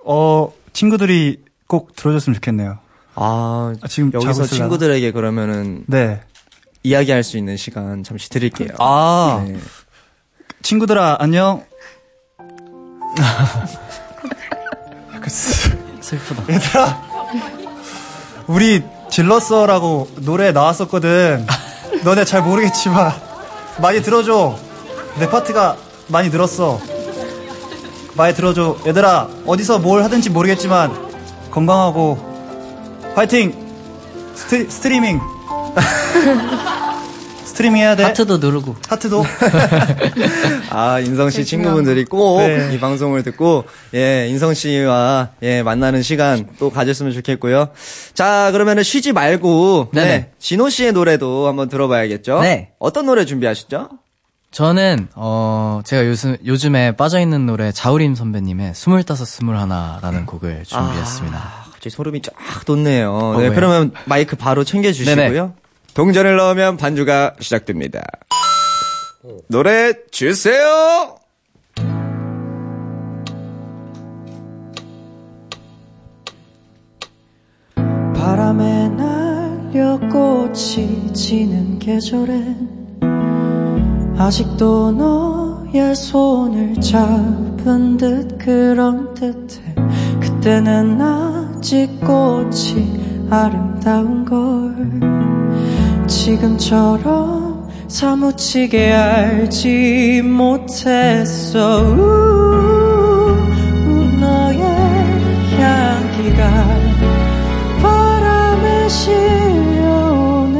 어 0.05 0.52
친구들이 0.73 1.43
꼭 1.67 1.95
들어줬으면 1.97 2.35
좋겠네요. 2.35 2.78
아, 3.17 3.75
아, 3.83 3.88
지금 3.88 4.12
여기서? 4.14 4.47
친구들에게 4.47 5.11
그러면은 5.12 5.85
네. 5.87 6.21
이야기할 6.85 7.25
수 7.25 7.37
있는 7.37 7.57
시간 7.57 8.05
잠시 8.05 8.31
드릴게요. 8.31 8.69
아 8.78 9.45
네. 9.47 9.59
친구들아 10.62 11.17
안녕. 11.19 11.64
그 15.21 15.28
슬- 15.31 15.76
슬프다. 16.00 16.52
얘들아 16.55 17.02
우리 18.47 18.83
질렀어라고 19.10 20.08
노래 20.16 20.52
나왔었거든. 20.52 21.46
너네 22.04 22.24
잘 22.24 22.42
모르겠지만 22.42 23.12
많이 23.80 24.02
들어줘. 24.02 24.56
내 25.18 25.28
파트가 25.28 25.76
많이 26.08 26.28
늘었어. 26.30 26.80
많이 28.14 28.34
들어줘. 28.34 28.76
얘들아 28.86 29.28
어디서 29.46 29.78
뭘 29.78 30.02
하든지 30.04 30.30
모르겠지만 30.30 31.50
건강하고 31.50 32.18
파이팅. 33.14 33.54
스트, 34.34 34.70
스트리밍. 34.70 35.20
스트리밍 37.58 37.82
해야 37.82 37.96
돼. 37.96 38.04
하트도 38.04 38.38
누르고. 38.38 38.76
하트도. 38.88 39.24
아, 40.70 41.00
인성 41.00 41.30
씨 41.30 41.44
친구분들이 41.44 42.04
꼭이 42.04 42.46
네. 42.46 42.78
방송을 42.78 43.24
듣고, 43.24 43.64
예, 43.94 44.28
인성 44.28 44.54
씨와, 44.54 45.30
예, 45.42 45.62
만나는 45.64 46.02
시간 46.02 46.48
또 46.60 46.70
가졌으면 46.70 47.12
좋겠고요. 47.12 47.70
자, 48.14 48.50
그러면은 48.52 48.84
쉬지 48.84 49.12
말고, 49.12 49.90
네네. 49.92 50.06
네, 50.06 50.30
진호 50.38 50.70
씨의 50.70 50.92
노래도 50.92 51.48
한번 51.48 51.68
들어봐야겠죠? 51.68 52.40
네. 52.40 52.70
어떤 52.78 53.06
노래 53.06 53.24
준비하셨죠? 53.24 53.88
저는 54.50 55.08
어 55.14 55.82
제가 55.84 56.06
요즘 56.06 56.38
요즘에 56.47 56.97
빠져 56.97 57.21
있는 57.21 57.44
노래 57.44 57.71
자우림 57.71 58.14
선배님의 58.14 58.75
스물다섯 58.75 59.26
스물하나라는 59.26 60.25
곡을 60.25 60.64
준비했습니다. 60.64 61.36
아, 61.36 61.64
갑자기 61.71 61.90
소름이 61.90 62.23
쫙 62.23 62.32
돋네요. 62.64 63.34
네, 63.36 63.42
왜요? 63.42 63.52
그러면 63.54 63.92
마이크 64.06 64.36
바로 64.36 64.64
챙겨 64.64 64.90
주시고요. 64.90 65.52
동전을 65.99 66.37
넣으면 66.37 66.76
반주가 66.76 67.34
시작됩니다. 67.41 68.04
노래 69.49 69.95
주세요! 70.13 71.17
바람에 78.15 78.91
날려 78.91 79.99
꽃이 80.08 81.13
지는 81.13 81.80
계절엔 81.80 83.00
아직도 84.17 84.93
너의 84.93 85.97
손을 85.97 86.80
잡은 86.80 87.97
듯 87.97 88.39
그런 88.39 89.15
듯해 89.15 89.75
그때는 90.21 91.00
아직 91.00 91.89
꽃이 92.02 93.28
아름다운 93.28 94.25
걸 94.25 95.27
지금처럼 96.08 97.68
사무치게 97.86 98.92
알지 98.92 100.23
못했어. 100.25 101.82
우, 101.82 103.36
우, 103.86 104.18
너의 104.18 104.60
향기가 105.58 106.66
바람에 107.82 108.88
실려오네. 108.88 110.58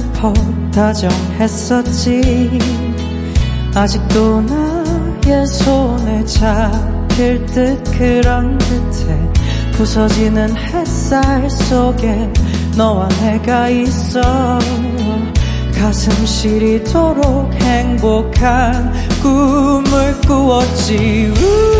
퍼다정했었지. 0.72 2.58
아직도 3.74 4.40
나의 4.40 5.46
손에 5.46 6.24
잡힐 6.24 7.44
듯 7.44 7.84
그런 7.98 8.56
듯해 8.56 9.14
부서지는 9.72 10.56
햇살 10.56 11.50
속에 11.50 12.32
너와 12.78 13.08
내가 13.20 13.68
있어. 13.68 14.58
가슴 15.78 16.24
시리도록 16.24 17.52
행복한 17.60 18.90
꿈을 19.22 20.18
꾸었지 20.22 21.75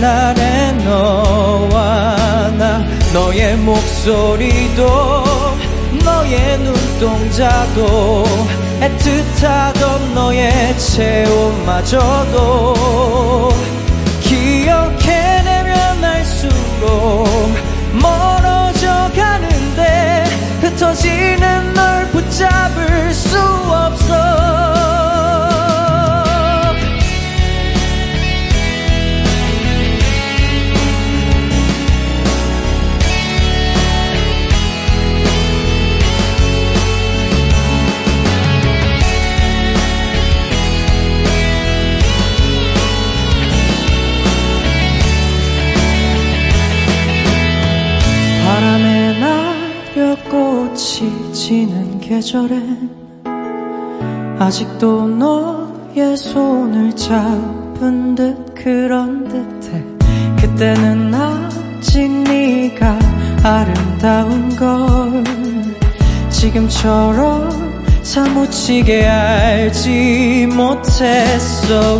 날의 0.00 0.74
너와 0.84 2.50
나 2.58 2.84
너의 3.12 3.56
목소리도 3.56 4.86
너의 6.04 6.58
눈동자도 6.58 8.24
애틋하던 8.80 10.12
너의 10.14 10.78
체온마저도 10.78 12.34
기억해내면 14.20 16.04
알수록 16.04 17.26
멀어져 17.92 19.10
가는데 19.14 20.24
흩어지는 20.60 21.74
널 21.74 22.06
붙잡을 22.10 23.14
수 23.14 23.38
없어 23.38 24.14
계절엔 52.08 52.88
아직도 54.38 55.08
너의 55.08 56.16
손을 56.16 56.94
잡은 56.94 58.14
듯 58.14 58.54
그런 58.54 59.26
듯해. 59.26 59.82
그때는 60.40 61.12
아직 61.12 62.08
네가 62.08 62.96
아름다운 63.42 64.48
걸 64.50 65.24
지금처럼 66.30 67.50
사무치게 68.02 69.04
알지 69.04 70.48
못했어 70.54 71.98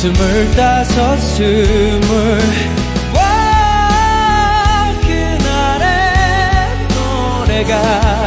스물다섯 0.00 1.20
스물. 1.20 2.40
와 3.14 4.94
그날의 5.02 5.88
노래가 6.88 8.19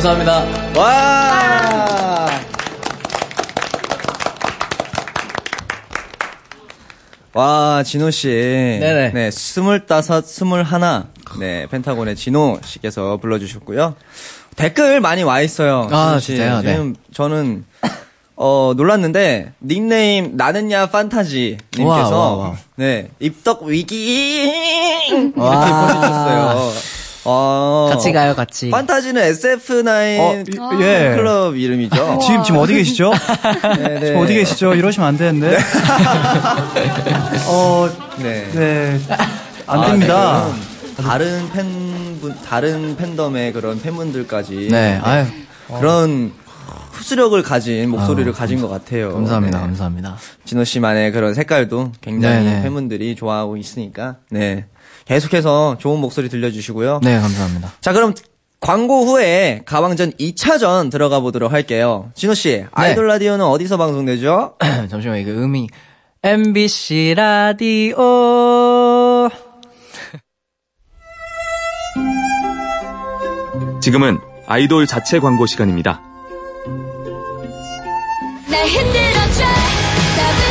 감사합니다. 0.00 0.46
와! 0.80 2.26
와, 7.34 7.82
진호 7.82 8.10
씨. 8.10 8.28
네네. 8.28 9.12
네, 9.12 9.30
스물다섯, 9.30 10.24
스물하나. 10.24 11.08
네, 11.38 11.66
펜타곤의 11.70 12.16
진호 12.16 12.60
씨께서 12.64 13.18
불러주셨고요. 13.18 13.94
댓글 14.56 15.00
많이 15.02 15.22
와 15.22 15.42
있어요. 15.42 15.86
아. 15.92 16.18
진짜요? 16.18 16.62
네. 16.62 16.72
지금 16.72 16.96
저는, 17.12 17.66
어, 18.36 18.72
놀랐는데, 18.74 19.52
닉네임, 19.62 20.34
나는야 20.34 20.86
판타지 20.86 21.58
님께서, 21.76 22.18
와, 22.18 22.36
와, 22.36 22.48
와. 22.48 22.56
네, 22.76 23.10
입덕 23.20 23.64
위기! 23.64 24.50
이렇게 25.10 25.32
와. 25.38 25.86
보내주셨어요. 25.86 26.99
어, 27.24 27.88
같이 27.92 28.12
가요, 28.12 28.34
같이. 28.34 28.70
판타지는 28.70 29.22
SF9 29.32 30.18
어, 30.20 30.42
이- 30.78 30.82
예. 30.82 31.12
클럽 31.16 31.56
이름이죠. 31.56 32.18
지금 32.24 32.42
지금 32.42 32.60
어디 32.60 32.74
계시죠? 32.74 33.12
네, 33.76 33.88
네. 34.00 34.06
지금 34.06 34.20
어디 34.20 34.34
계시죠? 34.34 34.74
이러시면 34.74 35.08
안 35.08 35.16
되는데. 35.18 35.58
어, 37.46 37.88
네. 38.18 38.50
네. 38.52 39.00
안 39.66 39.80
아, 39.80 39.86
됩니다. 39.88 40.48
네, 40.96 41.02
다른 41.02 41.50
팬분, 41.52 42.34
다른 42.44 42.96
팬덤의 42.96 43.52
그런 43.52 43.80
팬분들까지. 43.80 44.68
네, 44.70 44.98
아유. 45.02 45.26
그런 45.78 46.32
흡수력을 46.92 47.40
가진 47.42 47.88
목소리를 47.90 48.32
가진 48.32 48.60
것 48.60 48.68
같아요. 48.68 49.12
감사합니다, 49.12 49.58
네. 49.58 49.64
감사합니다. 49.64 50.16
진호 50.44 50.64
씨만의 50.64 51.12
그런 51.12 51.34
색깔도 51.34 51.92
굉장히 52.00 52.44
네, 52.44 52.54
네. 52.56 52.62
팬분들이 52.62 53.14
좋아하고 53.14 53.56
있으니까. 53.56 54.16
네. 54.30 54.66
계속해서 55.10 55.76
좋은 55.80 55.98
목소리 55.98 56.28
들려주시고요. 56.28 57.00
네, 57.02 57.18
감사합니다. 57.18 57.72
자, 57.80 57.92
그럼 57.92 58.14
광고 58.60 59.04
후에 59.06 59.62
가왕전 59.66 60.12
2차전 60.12 60.88
들어가 60.88 61.18
보도록 61.18 61.50
할게요. 61.50 62.12
진호 62.14 62.34
씨, 62.34 62.50
네. 62.50 62.66
아이돌 62.70 63.08
라디오는 63.08 63.44
어디서 63.44 63.76
방송되죠? 63.76 64.54
잠시만, 64.88 65.18
이거 65.18 65.32
음이. 65.32 65.66
MBC 66.22 67.14
라디오. 67.16 67.96
지금은 73.82 74.20
아이돌 74.46 74.86
자체 74.86 75.18
광고 75.18 75.46
시간입니다. 75.46 76.00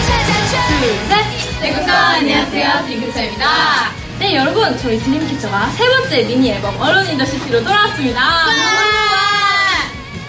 찾아줘 0.08 0.60
셋! 1.08 1.62
네, 1.62 1.72
구독 1.72 1.89
안녕하세요. 1.89 2.86
드림캐쳐입니다. 2.88 3.79
네, 4.30 4.36
여러분, 4.36 4.78
저희 4.78 5.00
드림캐쳐가 5.00 5.72
세 5.72 5.89
번째 5.89 6.22
미니 6.22 6.52
앨범 6.52 6.80
Alone 6.80 7.04
In 7.04 7.14
The 7.14 7.31
City로 7.31 7.63
돌아왔습니다. 7.63 8.22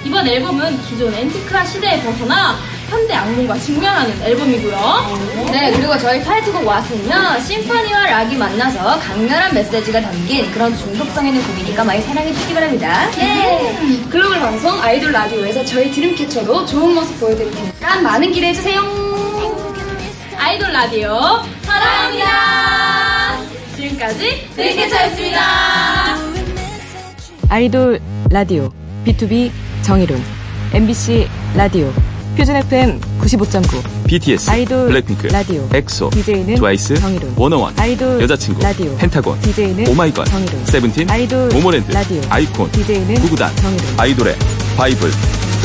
이번 0.02 0.26
앨범은 0.26 0.82
기존 0.84 1.12
앤티크한 1.12 1.66
시대에 1.66 2.00
벗어나 2.00 2.56
현대 2.88 3.12
악몽과 3.12 3.58
직면하는 3.58 4.22
앨범이고요. 4.22 5.50
네, 5.52 5.70
그리고 5.72 5.98
저희 5.98 6.24
타이틀곡 6.24 6.64
What은요, 6.64 7.46
심포니와 7.46 8.06
락이 8.06 8.36
만나서 8.36 8.98
강렬한 9.00 9.52
메시지가 9.52 10.00
담긴 10.00 10.50
그런 10.50 10.74
중독성 10.74 11.26
있는 11.26 11.46
곡이니까 11.46 11.84
많이 11.84 12.00
사랑해주시기 12.00 12.54
바랍니다. 12.54 13.10
예! 13.18 13.70
글로벌 14.08 14.40
방송 14.40 14.82
아이돌 14.82 15.12
라디오에서 15.12 15.62
저희 15.66 15.90
드림캐쳐로 15.90 16.64
좋은 16.64 16.94
모습 16.94 17.20
보여드릴 17.20 17.50
테니까 17.50 18.00
많은 18.00 18.32
기대해주세요. 18.32 18.80
아이돌 20.38 20.72
라디오 20.72 21.42
사랑합니다. 21.60 22.89
지금까지 23.80 24.48
드림캐쳐였습니다. 24.56 25.40
아이돌 27.48 28.00
라디오 28.30 28.70
비투비 29.06 29.50
정일훈 29.82 30.22
MBC 30.72 31.26
라디오 31.56 31.90
표준 32.36 32.54
FM 32.56 33.00
95.9 33.20 34.06
BTS, 34.06 34.50
아이돌 34.50 34.86
블랙핑크, 34.88 35.26
라디오 35.28 35.68
엑소, 35.74 36.10
DJ는 36.10 36.54
트와이스, 36.56 36.94
정일훈 36.94 37.34
워너원, 37.36 37.74
아이돌 37.78 38.20
여자친구, 38.20 38.62
라디오 38.62 38.96
펜타곤, 38.96 39.40
DJ는 39.40 39.88
오마이걸, 39.88 40.26
정일훈 40.26 40.64
세븐틴, 40.66 41.10
아이돌 41.10 41.48
모모랜드, 41.48 41.90
라디오 41.92 42.20
아이콘, 42.28 42.70
DJ는 42.70 43.14
구구단, 43.16 43.54
정일훈 43.56 43.86
아이돌의 43.98 44.36
바이블, 44.76 45.10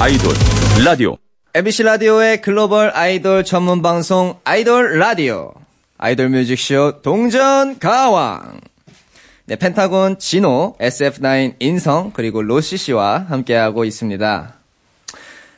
아이돌, 0.02 0.34
라디오. 0.84 1.18
MBC 1.54 1.84
라디오의 1.84 2.42
글로벌 2.42 2.92
아이돌 2.94 3.46
전문 3.46 3.82
방송 3.82 4.38
아이돌 4.44 5.00
라디오. 5.00 5.54
아이돌 6.06 6.30
뮤직쇼 6.30 7.02
동전 7.02 7.80
가왕. 7.80 8.60
네, 9.48 9.56
펜타곤 9.56 10.20
진호, 10.20 10.76
SF9 10.80 11.56
인성, 11.60 12.12
그리고 12.14 12.44
로시 12.44 12.78
씨와 12.78 13.26
함께하고 13.28 13.86
있습니다. 13.86 14.54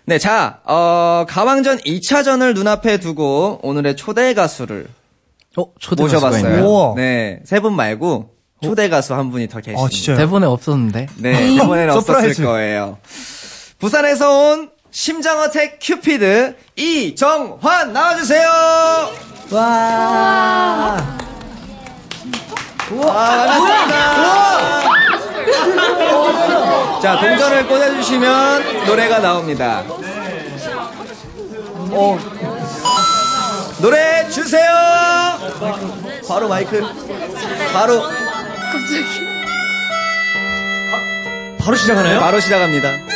네, 0.06 0.18
자, 0.18 0.62
어, 0.64 1.26
가왕전 1.28 1.80
2차전을 1.80 2.54
눈앞에 2.54 2.98
두고 2.98 3.60
오늘의 3.62 3.98
초대 3.98 4.34
가수를 4.34 4.88
어, 5.58 5.66
초대 5.80 6.04
모셔봤어요. 6.04 6.94
네, 6.96 7.42
세 7.44 7.60
분 7.60 7.76
말고 7.76 8.30
초대 8.64 8.88
가수 8.88 9.16
한 9.16 9.32
분이 9.32 9.50
더 9.50 9.58
계십니다. 9.60 9.84
아, 9.84 9.90
진짜요? 9.90 10.16
대본에 10.16 10.46
없었는데. 10.46 11.08
네, 11.18 11.52
이번에는 11.56 11.94
없었을. 11.94 12.36
거예요. 12.46 13.00
부산에서 13.80 14.32
온 14.54 14.70
심장어택 15.02 15.78
큐피드 15.80 16.56
이정환 16.76 17.94
나와주세요. 17.94 18.50
와. 19.52 20.98
와, 22.96 23.14
반갑습니다. 23.14 23.94
자, 27.00 27.20
동전을 27.20 27.68
꽂아주시면 27.68 28.88
노래가 28.88 29.20
나옵니다. 29.20 29.84
어, 31.92 32.18
노래 33.80 34.28
주세요! 34.32 34.68
바로 36.28 36.50
마이크. 36.50 36.82
바로. 37.72 38.02
갑자기. 38.02 39.28
바로 41.60 41.78
시작하나요? 41.78 42.20
바로 42.20 42.40
시작합니다. 42.40 43.07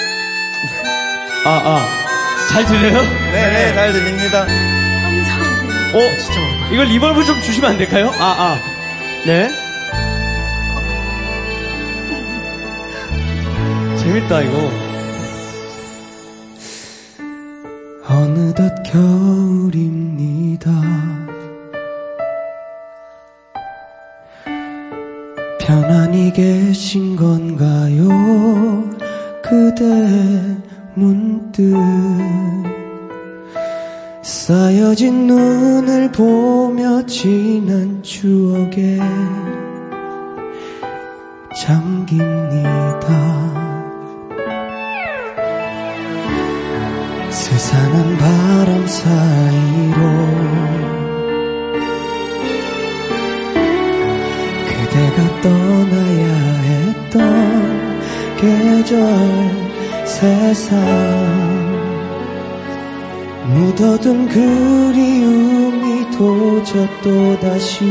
아, 1.43 1.49
아. 1.49 2.47
잘 2.49 2.65
들려요? 2.65 3.01
네네, 3.31 3.73
잘 3.73 3.93
들립니다. 3.93 4.41
어, 4.43 6.17
진짜. 6.19 6.39
이걸 6.71 6.85
reverb 6.87 7.23
좀 7.25 7.41
주시면 7.41 7.71
안 7.71 7.77
될까요? 7.77 8.11
아, 8.19 8.23
아. 8.37 8.57
네. 9.25 9.49
재밌다, 13.97 14.41
이거. 14.41 14.71
어느덧 18.07 18.83
겨울입니다. 18.83 20.69
편안히 25.59 26.31
계신 26.33 27.15
건가요? 27.15 28.89
그대 29.41 30.61
문득 30.93 31.73
쌓여진 34.21 35.27
눈을 35.27 36.11
보며 36.11 37.05
지난 37.05 38.03
추억에 38.03 38.99
잠깁니다. 41.65 43.41
스산한 47.29 48.17
바람 48.17 48.87
사이로 48.87 50.01
그대가 54.67 55.41
떠나야 55.41 56.33
했던 56.61 57.99
계절 58.37 59.60
세상 60.21 60.79
묻어둔 63.47 64.29
그리움이 64.29 66.11
도저 66.15 66.87
또다시 67.01 67.83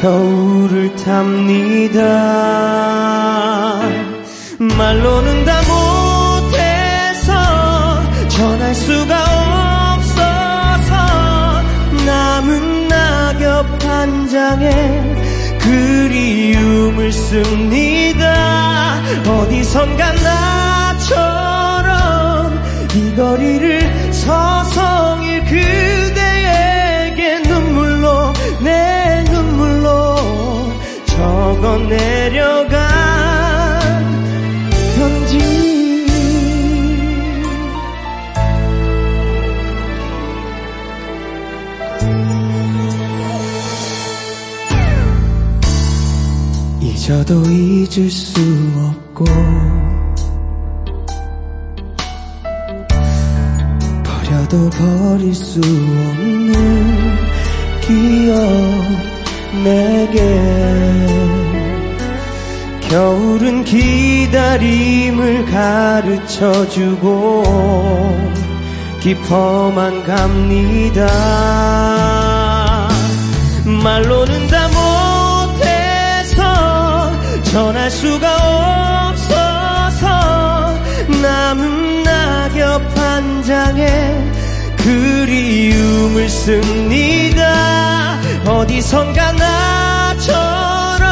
겨울을 0.00 0.94
탑니다. 0.94 2.00
말로는 4.60 5.44
다 5.44 5.60
못해서 6.52 7.32
전할 8.28 8.72
수가 8.72 9.94
없어서 9.96 10.92
남은 12.06 12.86
낙엽 12.86 13.84
한 13.84 14.28
장에 14.28 14.70
그리움을 15.58 17.10
씁니다 17.10 18.15
어디선가 19.24 20.12
나처럼 20.92 21.86
이 22.94 23.14
거리를 23.14 24.12
서성일 24.12 25.44
그대에게 25.44 27.38
눈물로 27.48 28.32
내 28.62 29.24
눈물로 29.30 30.16
적어 31.06 31.78
내려간 31.78 32.76
편지. 34.96 35.56
잊어도 46.80 47.42
잊을 47.50 48.10
수 48.10 48.40
없고. 49.16 49.24
버려도 54.04 54.70
버릴 54.70 55.34
수 55.34 55.58
없는 55.60 57.16
기억 57.80 58.36
내게. 59.64 60.20
겨울은 62.88 63.64
기다림을 63.64 65.46
가르쳐주고 65.46 67.02
깊어만 69.00 70.04
갑니다. 70.04 71.06
말로는 73.82 74.46
다 74.46 74.68
못해서 74.68 76.36
전할 77.42 77.90
수가 77.90 78.35
한 83.26 83.42
장에 83.42 83.84
그리움을 84.76 86.28
씁니다. 86.28 88.20
어디선가 88.46 89.32
나처럼 90.12 91.04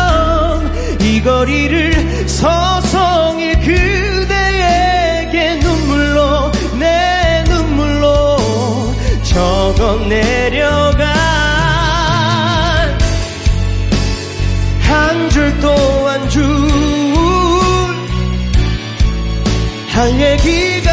이 1.01 1.21
거리를 1.21 2.29
서성일 2.29 3.59
그대에게 3.59 5.57
눈물로 5.57 6.53
내 6.79 7.43
눈물로 7.49 8.37
적어 9.25 9.97
내려간 10.07 11.09
한 14.83 15.29
줄 15.31 15.53
또 15.61 15.69
한줄할 16.07 16.45
얘기 20.21 20.84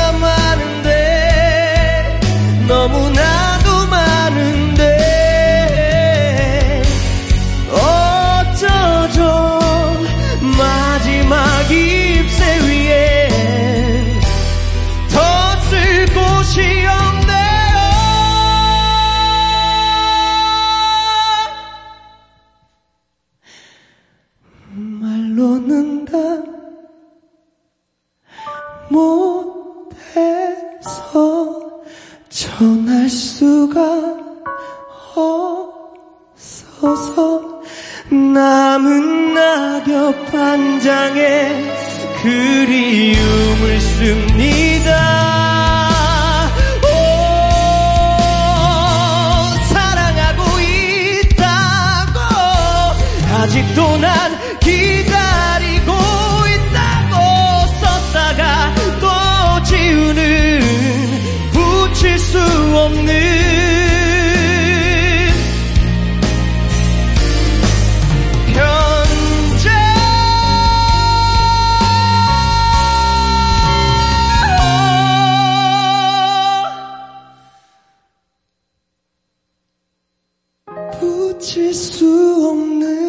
붙일 81.41 81.73
수 81.73 82.05
없는 82.51 83.00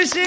별반지기 0.00 0.14
산들씨! 0.14 0.20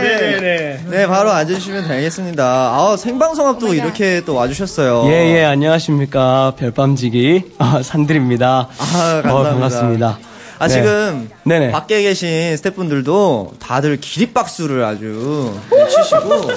네네네. 0.00 0.80
네, 0.88 1.06
바로 1.06 1.30
앉으시면 1.30 1.88
되겠습니다. 1.88 2.44
아, 2.44 2.96
생방송업도 2.96 3.74
이렇게 3.74 4.22
또 4.24 4.34
와주셨어요. 4.34 5.04
예, 5.06 5.36
예, 5.38 5.44
안녕하십니까. 5.44 6.54
별밤지기, 6.56 7.54
아, 7.58 7.82
산들입니다. 7.82 8.68
아, 8.78 9.20
감사합니다. 9.22 9.34
어, 9.34 9.42
반갑습니다. 9.42 10.18
아, 10.60 10.66
네. 10.66 10.74
지금 10.74 11.30
네네. 11.44 11.70
밖에 11.70 12.02
계신 12.02 12.56
스태프분들도 12.56 13.54
다들 13.60 13.98
기립박수를 14.00 14.84
아주 14.84 15.54
치시고 15.88 16.50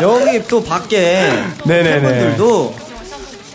여기 0.00 0.42
또 0.48 0.62
밖에 0.62 1.20
네네네. 1.66 2.00
스태프분들도 2.00 2.85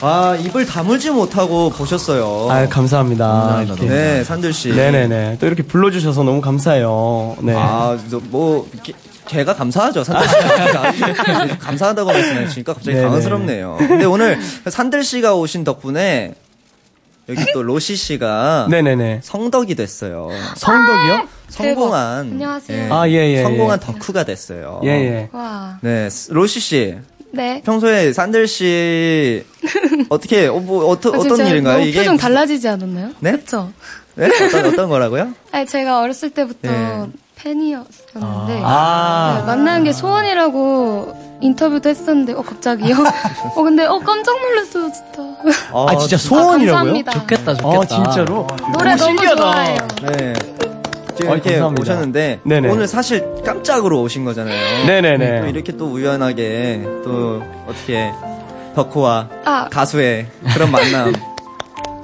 아, 0.03 0.35
입을 0.39 0.65
다물지 0.65 1.11
못하고 1.11 1.69
보셨어요. 1.69 2.47
아, 2.49 2.67
감사합니다. 2.67 3.61
이렇게. 3.63 3.85
네, 3.87 4.23
산들 4.23 4.51
씨. 4.51 4.69
네네네. 4.69 5.37
또 5.39 5.45
이렇게 5.45 5.61
불러주셔서 5.63 6.23
너무 6.23 6.41
감사해요. 6.41 7.37
네. 7.41 7.53
아, 7.55 7.97
저 8.09 8.19
뭐, 8.29 8.67
이렇게 8.73 8.93
제가 9.27 9.55
감사하죠. 9.55 10.03
산들 10.03 10.27
씨가 10.27 11.57
감사하다고 11.59 12.11
말씀하시니까 12.11 12.73
갑자기 12.73 12.95
네네. 12.95 13.05
당황스럽네요. 13.07 13.75
근데 13.77 14.05
오늘 14.05 14.39
산들 14.67 15.03
씨가 15.03 15.35
오신 15.35 15.63
덕분에 15.63 16.33
여기 17.29 17.45
또 17.53 17.61
로시 17.61 17.95
씨가 17.95 18.67
네네네. 18.71 19.21
성덕이 19.23 19.75
됐어요. 19.75 20.29
성덕이요? 20.55 21.27
성공한. 21.47 22.19
안녕하세요. 22.31 22.93
아, 22.93 23.07
예, 23.07 23.13
예, 23.35 23.43
성공한 23.43 23.79
예. 23.81 23.85
덕후가 23.85 24.23
됐어요. 24.23 24.81
예, 24.83 24.89
예. 24.89 25.29
와. 25.31 25.77
네, 25.81 26.09
스- 26.09 26.31
로시 26.31 26.59
씨. 26.59 26.97
네. 27.31 27.61
평소에 27.63 28.13
산들 28.13 28.47
씨 28.47 29.43
어떻게 30.09 30.47
어, 30.47 30.59
뭐 30.59 30.85
어떠, 30.89 31.13
아, 31.13 31.17
어떤 31.17 31.45
일인가요? 31.47 31.81
이게 31.81 31.99
표정 31.99 32.15
무슨- 32.15 32.21
달라지지 32.27 32.67
않았나요? 32.67 33.09
네? 33.19 33.31
그쵸? 33.33 33.71
네? 34.15 34.27
어떤 34.45 34.65
어떤 34.65 34.89
거라고요? 34.89 35.29
아니, 35.51 35.65
제가 35.65 36.01
어렸을 36.01 36.29
때부터 36.31 36.69
네. 36.69 37.05
팬이었었는데. 37.35 38.61
아. 38.63 39.37
네, 39.39 39.45
만나는 39.47 39.83
게 39.85 39.93
소원이라고 39.93 41.39
인터뷰도 41.41 41.89
했었는데, 41.89 42.33
어, 42.33 42.41
갑자기요? 42.43 42.95
어, 43.55 43.63
근데, 43.63 43.85
어, 43.85 43.97
깜짝 43.99 44.39
놀랐어요, 44.39 44.91
진짜. 44.91 45.23
아, 45.73 45.97
진짜 45.97 46.15
아, 46.15 46.19
소원이라고요? 46.19 46.75
감사합니다. 46.75 47.11
좋겠다, 47.13 47.53
좋겠다. 47.55 47.79
아, 47.79 47.85
진짜로? 47.87 48.47
노래 48.77 48.95
너무 48.95 49.17
신기하다. 49.17 49.41
좋아해요. 49.41 49.77
네. 50.03 50.33
지금 51.15 51.33
이렇게 51.33 51.51
감사합니다. 51.51 51.81
오셨는데 51.81 52.39
네네. 52.43 52.69
오늘 52.69 52.87
사실 52.87 53.25
깜짝으로 53.45 54.01
오신 54.01 54.25
거잖아요. 54.25 54.85
네네네. 54.87 55.41
또 55.41 55.47
이렇게 55.47 55.71
또 55.77 55.85
우연하게 55.87 56.81
또 57.03 57.43
어떻게 57.67 58.11
덕후와 58.75 59.29
아. 59.45 59.67
가수의 59.69 60.27
그런 60.53 60.71
만남. 60.71 61.13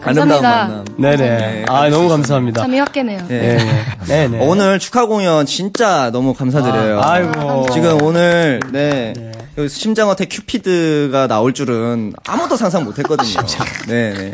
아름다운. 0.04 0.42
만남. 0.42 0.86
네네. 0.98 1.66
아, 1.68 1.90
너무 1.90 2.08
감사합니다. 2.08 2.62
잠이 2.62 2.80
확 2.80 2.92
깨네요. 2.94 3.20
네. 3.28 3.58
네네. 3.58 3.84
네 4.08 4.28
네. 4.30 4.40
오늘 4.42 4.80
축하 4.80 5.06
공연 5.06 5.46
진짜 5.46 6.12
너무 6.12 6.34
감사드려요. 6.34 7.00
아, 7.02 7.12
아이고. 7.14 7.66
지금 7.74 8.02
오늘 8.02 8.60
네. 8.72 9.14
여기 9.58 9.70
심장어택 9.70 10.30
큐피드가 10.32 11.26
나올 11.26 11.52
줄은 11.52 12.14
아무도 12.28 12.56
상상 12.56 12.84
못 12.84 13.00
했거든요. 13.00 13.40
네, 13.88 14.14
네. 14.14 14.34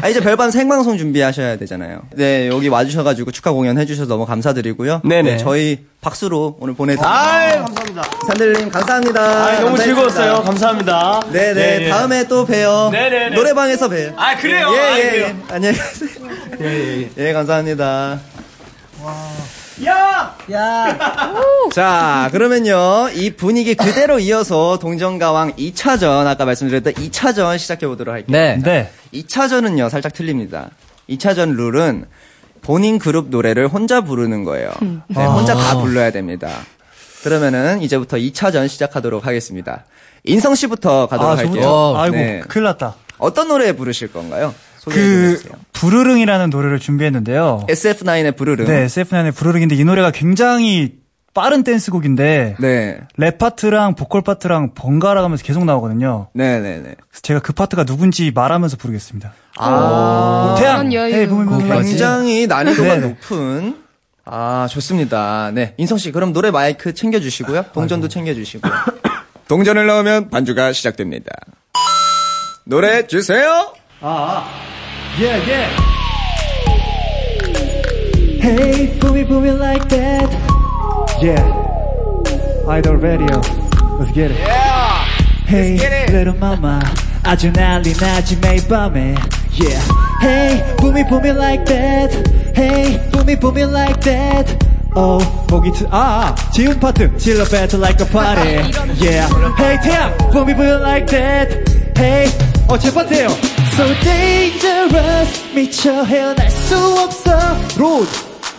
아, 0.00 0.08
이제 0.08 0.20
별밤 0.20 0.52
생방송 0.52 0.98
준비하셔야 0.98 1.56
되잖아요. 1.56 2.02
네, 2.14 2.46
여기 2.46 2.68
와주셔가지고 2.68 3.32
축하 3.32 3.50
공연 3.50 3.76
해주셔서 3.76 4.08
너무 4.08 4.24
감사드리고요. 4.24 5.00
네네. 5.04 5.30
네, 5.32 5.36
저희 5.36 5.84
박수로 6.00 6.58
오늘 6.60 6.74
보내드립니다. 6.74 7.10
아이, 7.10 7.56
감사합니다. 7.58 8.02
산들님, 8.28 8.70
감사합니다. 8.70 9.20
아, 9.20 9.52
너무 9.54 9.76
감사했습니다. 9.76 9.84
즐거웠어요. 9.84 10.42
감사합니다. 10.44 11.20
네네, 11.32 11.54
네, 11.54 11.78
네. 11.80 11.88
다음에 11.88 12.28
또 12.28 12.46
봬요. 12.46 12.90
네네네. 12.92 13.34
노래방에서 13.34 13.88
봬요. 13.88 14.12
아, 14.16 14.36
그래요? 14.36 14.70
예, 14.74 14.78
아, 14.78 14.98
예, 14.98 15.10
그래요? 15.10 15.26
예. 15.26 15.36
안녕히 15.54 15.76
가세요. 15.76 16.10
예, 16.60 16.66
예, 16.66 17.10
예. 17.18 17.28
예, 17.28 17.32
감사합니다. 17.32 18.20
야! 19.84 20.34
자, 21.72 22.28
그러면요. 22.32 23.10
이 23.14 23.30
분위기 23.30 23.74
그대로 23.74 24.18
이어서 24.18 24.78
동정가왕 24.78 25.56
2차전, 25.56 26.26
아까 26.26 26.44
말씀드렸던 26.46 26.94
2차전 26.94 27.58
시작해보도록 27.58 28.14
할게요. 28.14 28.32
네. 28.32 28.58
네. 28.62 28.90
2차전은요, 29.12 29.90
살짝 29.90 30.14
틀립니다. 30.14 30.70
2차전 31.10 31.56
룰은 31.56 32.06
본인 32.62 32.98
그룹 32.98 33.28
노래를 33.28 33.68
혼자 33.68 34.00
부르는 34.00 34.44
거예요. 34.44 34.70
네, 35.08 35.24
혼자 35.24 35.54
다 35.54 35.78
불러야 35.78 36.10
됩니다. 36.10 36.48
그러면은 37.22 37.82
이제부터 37.82 38.16
2차전 38.16 38.68
시작하도록 38.68 39.26
하겠습니다. 39.26 39.84
인성 40.24 40.54
씨부터 40.54 41.06
가도록 41.06 41.32
아, 41.32 41.36
할게요. 41.36 41.52
저부터? 41.52 41.96
아이고, 41.98 42.16
네. 42.16 42.40
큰일 42.48 42.64
났다. 42.64 42.94
어떤 43.18 43.48
노래 43.48 43.72
부르실 43.72 44.12
건가요? 44.12 44.54
소개해 44.86 45.04
그. 45.36 45.42
부르릉이라는 45.72 46.50
노래를 46.50 46.78
준비했는데요. 46.78 47.66
SF9의 47.68 48.36
부르릉. 48.36 48.66
네, 48.66 48.86
SF9의 48.86 49.34
부르릉인데 49.34 49.74
이 49.76 49.84
노래가 49.84 50.10
굉장히 50.10 50.94
빠른 51.34 51.62
댄스곡인데 51.64 52.56
네. 52.58 52.98
랩 53.18 53.36
파트랑 53.36 53.94
보컬 53.94 54.22
파트랑 54.22 54.72
번갈아 54.74 55.20
가면서 55.20 55.44
계속 55.44 55.66
나오거든요. 55.66 56.28
네 56.32 56.60
네네. 56.60 56.80
그래서 56.82 57.20
제가 57.20 57.40
그 57.40 57.52
파트가 57.52 57.84
누군지 57.84 58.32
말하면서 58.34 58.78
부르겠습니다. 58.78 59.34
아. 59.58 60.54
태양, 60.58 60.76
그런 60.76 60.92
여유. 60.94 61.14
Hey 61.14 61.26
붐이 61.26 61.44
붐이 61.46 61.68
라이트. 61.68 61.88
굉장히 61.88 62.46
난이도가. 62.46 62.96
높은 62.96 63.76
아 64.24 64.66
좋습니다. 64.70 65.50
네 65.52 65.74
인성 65.76 65.98
씨 65.98 66.10
그럼 66.10 66.32
노래 66.32 66.50
마이크 66.50 66.94
챙겨 66.94 67.20
주시고요. 67.20 67.66
동전도 67.74 68.08
챙겨 68.08 68.32
주시고 68.32 68.66
동전을 69.46 69.84
넣으면 69.86 70.30
반주가 70.30 70.72
시작됩니다. 70.72 71.30
노래 72.64 73.06
주세요. 73.06 73.74
Yeah, 75.17 75.37
yeah. 75.45 75.69
Hey, 78.41 78.97
boom 78.99 79.15
it, 79.17 79.27
boom 79.27 79.45
it 79.45 79.53
like 79.53 79.87
that. 79.89 80.29
Yeah. 81.21 81.43
Idol 82.67 82.95
radio. 82.95 83.39
Let's 83.99 84.11
get 84.11 84.31
it. 84.31 84.37
Yeah. 84.39 85.05
Hey, 85.45 85.77
get 85.77 85.91
it. 85.93 86.11
little 86.11 86.33
mama. 86.37 86.81
아주 87.23 87.51
난리 87.51 87.93
나지 87.93 88.35
매일 88.37 88.67
밤에. 88.67 89.15
Yeah. 89.53 89.81
Hey, 90.21 90.75
boom 90.77 90.97
it, 90.97 91.07
boom 91.09 91.25
it 91.25 91.35
like 91.37 91.65
that. 91.65 92.11
Hey, 92.55 92.97
boom 93.11 93.29
it, 93.29 93.39
boom 93.39 93.57
it 93.57 93.67
like 93.67 94.01
that. 94.01 94.57
Oh, 94.95 95.19
보기 95.47 95.71
트, 95.71 95.87
아, 95.91 96.33
아, 96.33 96.35
지금 96.51 96.77
파트. 96.79 97.15
질러 97.17 97.45
battle 97.45 97.79
like 97.79 98.01
a 98.01 98.09
party. 98.09 98.59
Yeah. 98.99 99.27
Hey, 99.57 99.77
태양, 99.81 100.17
boom 100.31 100.49
it, 100.49 100.57
boom 100.57 100.67
it 100.67 100.81
like 100.81 101.05
that. 101.07 101.47
Hey, 101.95 102.27
어, 102.67 102.77
제 102.77 102.91
파트예요. 102.91 103.29
So 103.76 103.84
dangerous, 104.02 105.54
미쳐 105.54 106.02
헤어날 106.04 106.50
수 106.50 106.74
없어. 106.98 107.30
Road. 107.76 108.08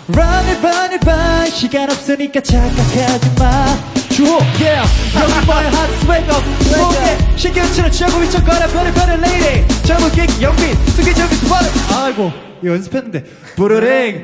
Run 0.09 0.45
it, 0.45 0.59
run 0.61 0.91
it, 0.91 1.09
run. 1.09 1.49
시간 1.49 1.89
없으니까 1.89 2.39
착각하지 2.39 3.31
마. 3.39 3.65
주호, 4.13 4.37
yeah. 4.61 4.87
여기 5.15 5.45
뭐야, 5.47 5.69
hot 5.69 5.93
swag 6.01 6.29
up. 6.29 6.43
목에 6.69 7.17
신경치는 7.35 8.21
미쳐거라, 8.21 8.67
별의 8.67 8.93
별의 8.93 9.17
lady. 9.17 9.65
깨기 10.13 10.39
영빈, 10.43 10.77
저기 10.95 11.13
스파르. 11.35 11.65
아이고, 11.95 12.31
이거 12.61 12.73
연습했는데. 12.73 13.23
부르릉. 13.55 14.23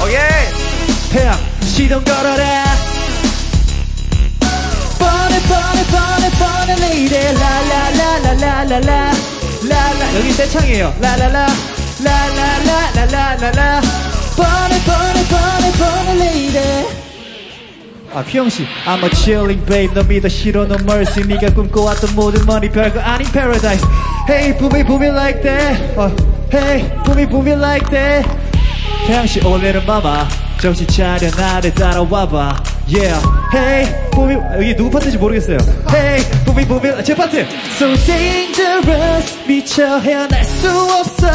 오케이. 0.00 1.10
태양, 1.10 1.36
시동 1.62 2.04
걸어라. 2.04 2.64
뻔해, 4.98 5.40
뻔해, 5.40 5.84
뻔해, 5.90 6.15
뻔해, 6.30 6.72
lady. 6.80 7.34
라라라라라라라. 7.34 9.12
라라. 9.68 10.14
여기 10.16 10.32
떼창이에요. 10.36 10.94
라라라. 11.00 11.46
라라라라라라. 12.02 13.80
뻔해, 14.36 14.80
뻔해, 14.84 15.24
뻔해, 15.28 15.72
뻔해, 15.72 16.12
lady. 16.20 16.86
아, 18.14 18.20
휘영씨. 18.22 18.66
I'm 18.86 19.04
a 19.04 19.10
chilling 19.14 19.64
babe. 19.66 19.92
너 19.94 20.02
믿어 20.02 20.28
싫어, 20.28 20.62
no 20.64 20.76
mercy. 20.82 21.26
네가 21.26 21.52
꿈꿔왔던 21.54 22.14
모든 22.14 22.46
머리 22.46 22.70
별거 22.70 23.00
아닌 23.00 23.26
paradise. 23.30 23.84
Hey, 24.28 24.56
boom 24.56 24.74
it, 24.74 24.86
boom 24.86 25.02
it 25.02 25.12
like 25.14 25.42
that. 25.42 25.98
어, 25.98 26.10
hey, 26.52 26.88
boom 27.04 27.18
it, 27.18 27.30
boom 27.30 27.46
it 27.46 27.60
like 27.60 27.86
that. 27.90 28.26
태양씨, 29.06 29.40
oh 29.44 29.56
little 29.56 29.84
mama. 29.84 30.26
정신 30.60 30.86
차려, 30.86 31.30
나를 31.36 31.74
따라와봐. 31.74 32.75
Yeah. 32.88 33.20
Hey, 33.52 33.82
it. 34.30 34.40
여기 34.58 34.76
누구 34.76 34.90
파트인지 34.90 35.18
모르겠어요. 35.18 35.58
Hey, 35.90 36.22
boom 36.44 36.58
it. 36.86 37.04
제 37.04 37.14
파트. 37.14 37.44
So 37.76 37.94
dangerous. 38.06 39.36
미쳐 39.46 39.98
헤어날 39.98 40.44
수 40.44 40.70
없어. 40.70 41.26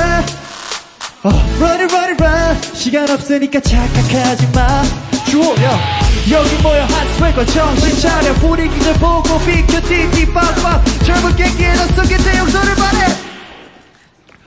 어, 1.23 1.29
run 1.59 1.81
run 1.81 2.15
run. 2.19 2.61
시간 2.73 3.09
없으니까 3.09 3.59
착각하지 3.59 4.47
마. 4.55 4.83
주호 5.29 5.51
야. 5.63 6.01
여기 6.29 6.55
모여 6.61 6.83
핫스웨과 6.83 7.45
정신 7.45 7.99
차려 7.99 8.33
분위기를 8.35 8.93
보고 8.93 9.39
비켜 9.39 9.81
띠띠 9.81 10.31
빡빡 10.31 10.83
젊은 11.05 11.35
객기에 11.35 11.73
너 11.73 11.87
속에 11.95 12.17
대용서를 12.17 12.75
바래 12.75 13.07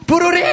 부르링 0.07 0.45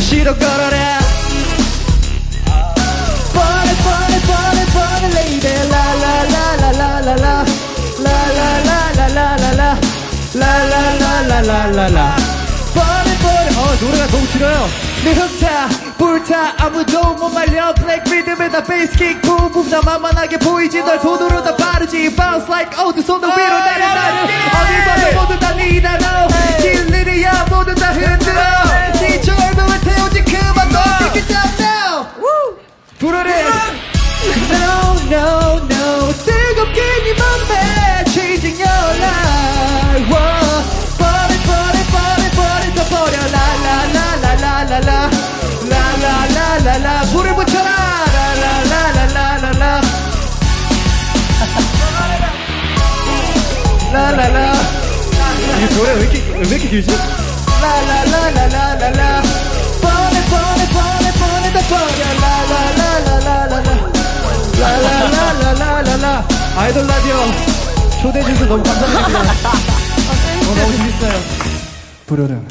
시도 0.00 0.34
걸어라 0.36 0.97
loving 4.98 5.14
lady 5.14 5.38
어 13.58 13.76
노래가 13.80 14.06
너무 14.06 14.26
길어요 14.28 14.68
내 15.04 15.12
흑타 15.12 15.68
불타 15.98 16.54
아무도 16.58 17.14
못 17.14 17.28
말려 17.30 17.74
블랙 17.74 18.04
리듬에다 18.04 18.62
베이스 18.62 18.96
킥 18.96 19.20
붐붐 19.22 19.70
다 19.70 19.80
만만하게 19.84 20.38
보이지 20.38 20.82
널 20.82 21.00
손으로 21.00 21.42
다 21.42 21.56
빠르지 21.56 22.14
Bounce 22.14 22.46
like 22.48 22.78
어두 22.78 23.02
손도 23.02 23.26
위로 23.26 23.36
나를 23.36 23.80
나를 23.80 24.24
어딜 24.24 24.84
봐도 24.84 25.20
모두 25.20 25.38
다 25.40 25.54
네가 25.54 25.98
너 25.98 26.28
길들이야 26.58 27.46
모두 27.50 27.74
다 27.74 27.92
흔들어 27.92 28.40
네 29.00 29.20
젊음을 29.20 29.80
태우지 29.80 30.24
그만 30.24 30.68
너 30.68 30.78
Take 30.98 31.22
it 31.22 31.28
down 31.28 31.54
now 31.58 32.06
부르래 32.98 33.87
No 34.18 34.66
no 35.12 35.26
no 35.70 36.12
뜨겁게 36.24 36.78
네 37.04 37.14
맘에 37.14 38.04
Changing 38.10 38.58
your 38.58 38.86
life 38.98 40.06
Whoa. 40.10 40.62
버려 40.98 41.32
버려 41.48 41.78
버려 41.94 42.22
버려 42.38 42.64
더 42.74 42.80
버려 42.90 43.16
라 43.34 43.38
라 43.64 43.66
라 43.94 43.98
라 44.22 44.26
라 44.42 44.46
라 44.68 44.82
라 44.82 44.90
라 45.70 45.72
라 46.02 46.06
라 46.34 46.38
라 46.64 46.68
라 46.82 46.86
불을 47.12 47.26
붙여라 47.36 47.70
라 47.70 48.18
라 48.42 48.44
라 48.70 48.74
라 48.96 48.98
라 49.14 49.18
라 49.38 49.70
라 53.92 53.94
라라 54.10 54.36
이 55.58 55.74
노래 55.74 55.88
왜 55.94 55.98
이렇게 56.02 56.14
왜 56.30 56.38
이렇게 56.48 56.64
길지? 56.68 56.90
라 56.90 56.96
라 57.64 58.04
라라라라라 58.04 58.37
라라라라라라라 64.58 66.28
아이돌 66.56 66.86
라디오 66.86 67.16
초대해 68.02 68.24
주셔서 68.24 68.46
너무 68.46 68.62
감사드립니다 68.62 69.50
어, 69.50 70.54
너무 70.54 70.76
재밌어요 70.76 71.20
부르릉 72.06 72.48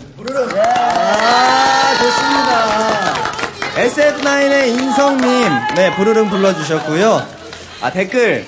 아, 0.60 1.94
좋습니다. 2.00 3.14
SF9의 3.76 4.68
인성님, 4.68 5.50
네, 5.76 5.96
부르릉 5.96 6.30
불러주셨고요. 6.30 7.26
아, 7.82 7.92
댓글 7.92 8.46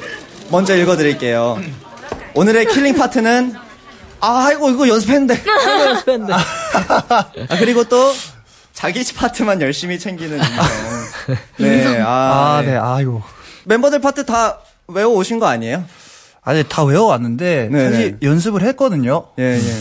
먼저 0.50 0.76
읽어드릴게요. 0.76 1.60
오늘의 2.34 2.66
killing 2.68 2.96
파트는, 2.96 3.56
아, 4.20 4.46
아이고, 4.48 4.70
이거 4.72 4.88
연습했는데. 4.88 5.42
아이고, 5.48 5.86
연습했는데. 5.90 6.34
아, 6.34 7.58
그리고 7.60 7.84
또, 7.86 8.14
자기 8.74 9.04
파트만 9.14 9.62
열심히 9.62 9.98
챙기는 10.00 10.38
인성. 10.38 10.66
네, 11.58 12.02
아, 12.02 12.08
아, 12.58 12.62
네, 12.66 12.76
아이고. 12.76 13.22
멤버들 13.70 14.00
파트 14.02 14.26
다 14.26 14.58
외워 14.88 15.14
오신 15.14 15.38
거 15.40 15.46
아니에요? 15.46 15.86
아니, 16.42 16.64
다 16.68 16.84
외워왔는데, 16.84 17.70
네, 17.72 17.90
사실 17.90 18.18
연습을 18.24 18.64
했거든요. 18.64 19.28
예, 19.38 19.44
예. 19.44 19.74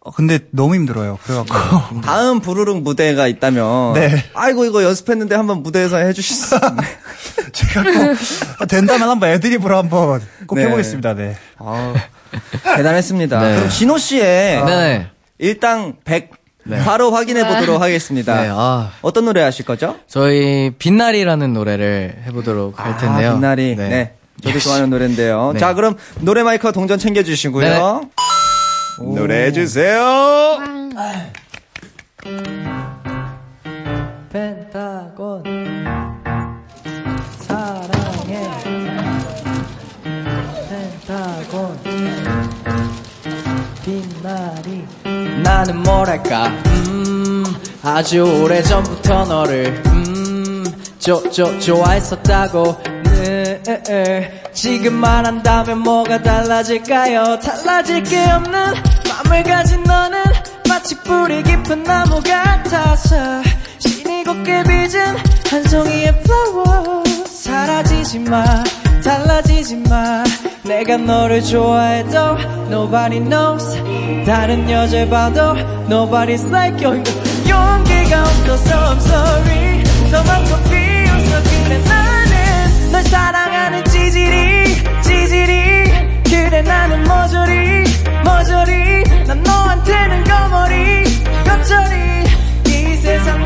어, 0.00 0.12
근데 0.12 0.38
너무 0.52 0.76
힘들어요. 0.76 1.18
그래갖고. 1.24 2.00
다음 2.02 2.38
부르릉 2.40 2.84
무대가 2.84 3.26
있다면, 3.26 3.94
네. 3.94 4.24
아이고, 4.34 4.64
이거 4.66 4.84
연습했는데 4.84 5.34
한번 5.34 5.64
무대에서 5.64 5.96
해주실 5.96 6.36
수 6.36 6.54
있나요? 6.54 6.88
제가 7.50 7.82
꼭, 7.82 8.68
된다면 8.68 9.08
한번 9.08 9.30
애드립으로 9.30 9.76
한번 9.76 10.22
꼭 10.46 10.54
네. 10.54 10.66
해보겠습니다, 10.66 11.14
네. 11.14 11.36
아, 11.58 11.94
대단했습니다. 12.76 13.40
네. 13.40 13.56
그럼 13.56 13.68
진호 13.68 13.98
씨의 13.98 14.64
네네. 14.64 15.06
일당 15.38 15.96
100 16.04 16.37
바로 16.84 17.10
확인해 17.10 17.46
보도록 17.46 17.80
하겠습니다. 17.80 18.42
네, 18.42 18.48
아. 18.50 18.90
어떤 19.02 19.24
노래 19.24 19.42
하실 19.42 19.64
거죠? 19.64 19.96
저희 20.06 20.70
빛날이라는 20.78 21.52
노래를 21.52 22.22
해보도록 22.26 22.78
할 22.78 22.96
텐데요. 22.98 23.30
아, 23.30 23.34
빛나리. 23.34 23.76
네. 23.76 24.14
저도 24.42 24.58
좋아하는 24.58 24.90
노래인데요. 24.90 25.52
네. 25.54 25.58
자, 25.58 25.74
그럼 25.74 25.96
노래 26.20 26.42
마이크와 26.42 26.72
동전 26.72 26.98
챙겨주시고요. 26.98 28.10
노래해 29.00 29.52
주세요. 29.52 30.58
펜타곤 34.30 35.42
사랑해 37.38 38.50
펜타곤 40.68 42.27
빛나리 43.88 44.86
나는 45.42 45.82
뭐랄까? 45.82 46.48
음 46.66 47.42
아주 47.82 48.22
오래전부터 48.22 49.24
너를 49.24 49.82
음저 49.86 51.30
저 51.30 51.58
좋아했었다고 51.58 52.82
네, 53.04 53.62
에, 53.66 53.82
에. 53.90 54.42
지금 54.52 54.92
말한다면 54.94 55.78
뭐가 55.78 56.20
달라질까요? 56.20 57.38
달라질 57.38 58.02
게 58.02 58.18
없는 58.30 58.52
맘을 58.52 59.42
가진 59.44 59.82
너는 59.84 60.22
마치 60.68 60.94
뿌리 61.00 61.42
깊은 61.42 61.82
나무 61.84 62.20
같아서 62.20 63.42
신이 63.78 64.24
곱게 64.24 64.64
빚은 64.64 65.16
한 65.50 65.62
송이의 65.64 66.08
flower. 66.08 67.04
사라지지 67.26 68.18
마 68.18 68.44
달라지지 69.02 69.76
마 69.88 70.22
내가 70.68 70.98
너를 70.98 71.42
좋아해도 71.42 72.36
nobody 72.68 73.20
knows. 73.20 73.74
다른 74.26 74.70
여자 74.70 75.08
봐도 75.08 75.56
nobody's 75.88 76.46
like 76.48 76.86
you. 76.86 77.02
용기가 77.48 78.20
없어서 78.20 78.74
I'm 78.74 78.96
sorry. 78.98 79.82
너만큼 80.12 80.62
비웃어 80.64 81.42
그래 81.64 81.78
나는 81.88 82.92
널 82.92 83.02
사랑하는 83.02 83.84
찌질이 83.86 84.74
찌질이. 85.02 86.22
그래 86.24 86.60
나는 86.60 87.02
모조리 87.04 87.84
모조리. 88.24 89.24
난 89.26 89.42
너한테는 89.42 90.24
거머리. 90.24 91.04
겉절이 91.44 92.24
이 92.66 92.96
세상 92.96 93.42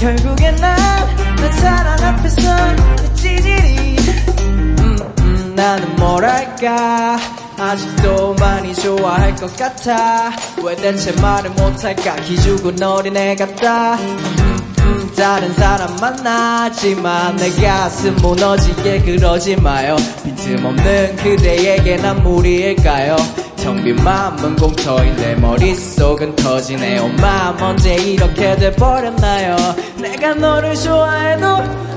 결국엔 0.00 0.56
난내 0.56 1.52
사랑 1.52 2.02
앞에서 2.02 2.72
내 2.96 3.14
찌질이 3.14 3.96
음, 4.40 4.96
음, 5.20 5.52
나는 5.54 5.94
뭐랄까? 5.96 7.18
아직도 7.58 8.34
많이 8.40 8.74
좋아할 8.74 9.36
것 9.36 9.54
같아. 9.58 10.32
왜 10.64 10.74
대체 10.76 11.12
말을 11.20 11.50
못할까? 11.50 12.16
기죽은 12.16 12.82
어린애 12.82 13.36
같다. 13.36 13.96
음, 13.96 14.74
음, 14.78 15.12
다른 15.14 15.52
사람 15.52 15.94
만나지만 15.96 17.36
내 17.36 17.50
가슴 17.50 18.16
무너지게 18.16 19.02
그러지 19.02 19.56
마요. 19.56 19.96
빈틈없는 20.24 21.16
그대에게 21.16 21.98
난 21.98 22.22
무리일까요 22.22 23.16
텅빈 23.62 23.96
마음은 23.96 24.56
공터인 24.56 25.14
내 25.16 25.34
머릿속은 25.34 26.34
터지네요 26.36 27.08
마음 27.20 27.60
언제 27.62 27.94
이렇게 27.94 28.56
돼버렸나요? 28.56 29.56
내가 29.98 30.34
너를 30.34 30.74
좋아해도 30.74 31.46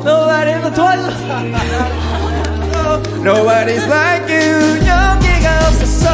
너말해도 0.03 0.73
도와줘 0.73 1.03
Nobody's 3.23 3.87
like 3.87 4.29
you. 4.29 4.75
용기가 4.77 5.57
없었어 5.67 6.09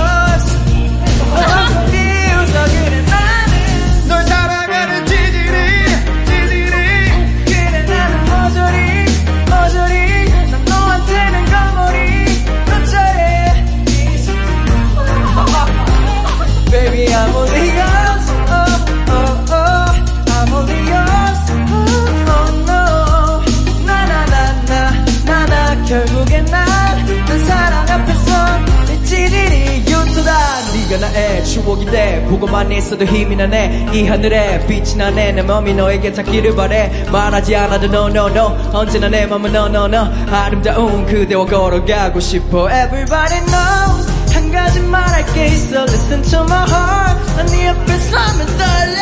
있어도 32.89 33.05
힘이 33.05 33.35
나네. 33.35 33.89
이 33.93 34.07
하늘에 34.07 34.65
빛이 34.65 34.95
나네. 34.95 35.33
내 35.33 35.43
맘이 35.43 35.75
너에게 35.75 36.11
닿기를 36.11 36.55
바래. 36.55 36.89
말하지 37.11 37.55
않아도 37.55 37.85
no 37.85 38.07
no 38.07 38.25
no. 38.27 38.57
언제나 38.73 39.07
내 39.07 39.27
맘은 39.27 39.55
no 39.55 39.67
no 39.67 39.85
no. 39.85 40.07
아름다운 40.31 41.05
그대와 41.05 41.45
걸어가고 41.45 42.19
싶어. 42.19 42.67
Everybody 42.69 43.39
knows 43.45 44.09
한 44.33 44.51
가지 44.51 44.79
말할 44.79 45.23
게 45.33 45.45
있어. 45.47 45.83
Listen 45.83 46.21
to 46.23 46.39
my 46.41 46.67
heart. 46.67 47.19
난네 47.37 47.67
옆에 47.67 47.99
서면 47.99 48.47
떨려. 48.57 48.99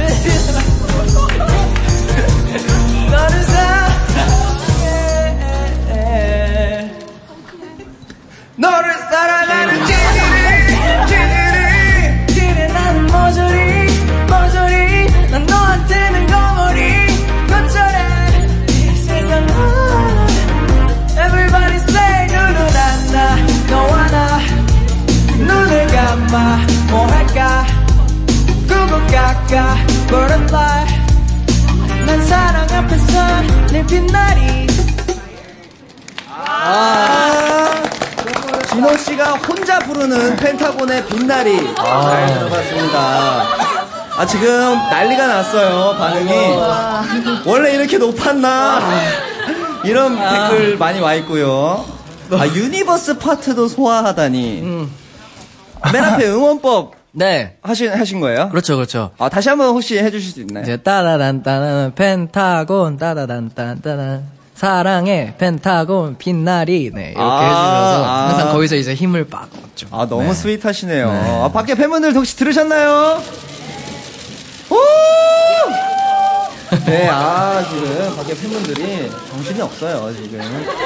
너를 3.10 3.42
사랑해. 3.44 4.00
너를 8.56 8.92
사랑하는 8.92 9.86
찌 9.86 9.99
뭐 26.30 27.06
할까? 27.06 27.66
꾸벅까까 28.68 29.76
butterfly 30.06 30.86
난 32.06 32.24
사랑 32.26 32.70
앞에서 32.70 33.66
늘 33.72 33.84
빛나리. 33.86 34.66
아, 36.32 37.82
진호 38.70 38.96
씨가 38.96 39.32
혼자 39.34 39.80
부르는 39.80 40.36
펜타곤의 40.36 41.06
빛나리. 41.06 41.74
잘 41.74 42.26
들어봤습니다. 42.34 43.44
아 44.16 44.26
지금 44.26 44.74
난리가 44.88 45.26
났어요 45.26 45.96
반응이. 45.98 46.32
원래 47.44 47.74
이렇게 47.74 47.98
높았나? 47.98 48.80
이런 49.82 50.16
댓글 50.16 50.76
많이 50.78 51.00
와 51.00 51.14
있고요. 51.14 51.84
아 52.30 52.46
유니버스 52.46 53.18
파트도 53.18 53.66
소화하다니 53.66 54.88
맨 55.92 56.04
앞에 56.04 56.26
응원법 56.30 56.92
네. 57.12 57.56
하신 57.62 57.90
하신 57.92 58.20
거예요? 58.20 58.48
그렇죠, 58.50 58.76
그렇죠. 58.76 59.10
아 59.18 59.28
다시 59.28 59.48
한번 59.48 59.68
혹시 59.68 59.98
해주실 59.98 60.32
수 60.32 60.40
있나요? 60.40 60.62
이제 60.62 60.76
따라란 60.76 61.42
따란 61.42 61.94
펜타곤 61.94 62.98
따라란 62.98 63.50
따란 63.54 63.80
따란 63.82 64.22
사랑의 64.54 65.34
펜타곤 65.38 66.18
빛나리 66.18 66.90
네 66.94 67.10
이렇게 67.10 67.16
아, 67.18 67.40
해주셔서 67.40 68.04
아. 68.04 68.28
항상 68.28 68.52
거기서 68.52 68.76
이제 68.76 68.94
힘을 68.94 69.24
빡 69.26 69.48
얻죠. 69.64 69.86
아 69.90 70.06
너무 70.08 70.24
네. 70.28 70.34
스윗하시네요. 70.34 71.08
아, 71.44 71.50
밖에 71.52 71.74
팬분들 71.74 72.14
혹시 72.14 72.36
들으셨나요? 72.36 73.22
오! 74.70 74.76
네, 76.86 77.08
아 77.08 77.62
지금 77.68 78.16
밖에 78.16 78.34
팬분들이 78.34 79.10
정신이 79.30 79.60
없어요 79.60 80.12
지금 80.14 80.38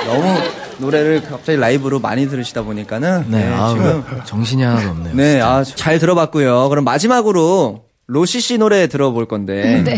너무 0.07 0.35
노래를 0.78 1.22
갑자기 1.22 1.59
라이브로 1.59 2.01
많이 2.01 2.28
들으시다 2.28 2.62
보니까는 2.62 3.26
네, 3.28 3.53
아, 3.53 3.68
지금 3.70 4.05
정신이 4.24 4.62
하나도 4.62 4.91
없네요. 4.91 5.14
네, 5.14 5.41
아잘 5.41 5.99
들어봤고요. 5.99 6.68
그럼 6.68 6.85
마지막으로 6.85 7.85
로시 8.07 8.41
씨 8.41 8.59
노래 8.59 8.87
들어볼 8.87 9.26
건데 9.26 9.82
네. 9.85 9.97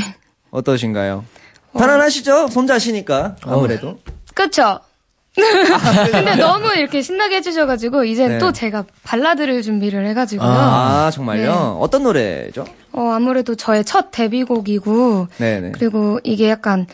어떠신가요? 0.51 1.25
편안하시죠? 1.77 2.49
손자시니까 2.49 3.37
아무래도. 3.43 3.99
그쵸? 4.35 4.81
근데 5.35 6.37
너무 6.37 6.73
이렇게 6.75 7.03
신나게 7.03 7.37
해주셔가지고, 7.37 8.05
이제 8.05 8.27
네. 8.27 8.39
또 8.39 8.53
제가 8.53 8.85
발라드를 9.03 9.61
준비를 9.61 10.07
해가지고요. 10.07 10.49
아 10.49 11.11
정말요? 11.13 11.45
네. 11.45 11.77
어떤 11.79 12.05
노래죠? 12.05 12.65
어, 12.97 13.11
아무래도 13.11 13.55
저의 13.55 13.85
첫 13.85 14.11
데뷔곡이고, 14.11 15.29
네네. 15.39 15.73
그리고 15.73 16.19
이게 16.25 16.49
약간, 16.51 16.87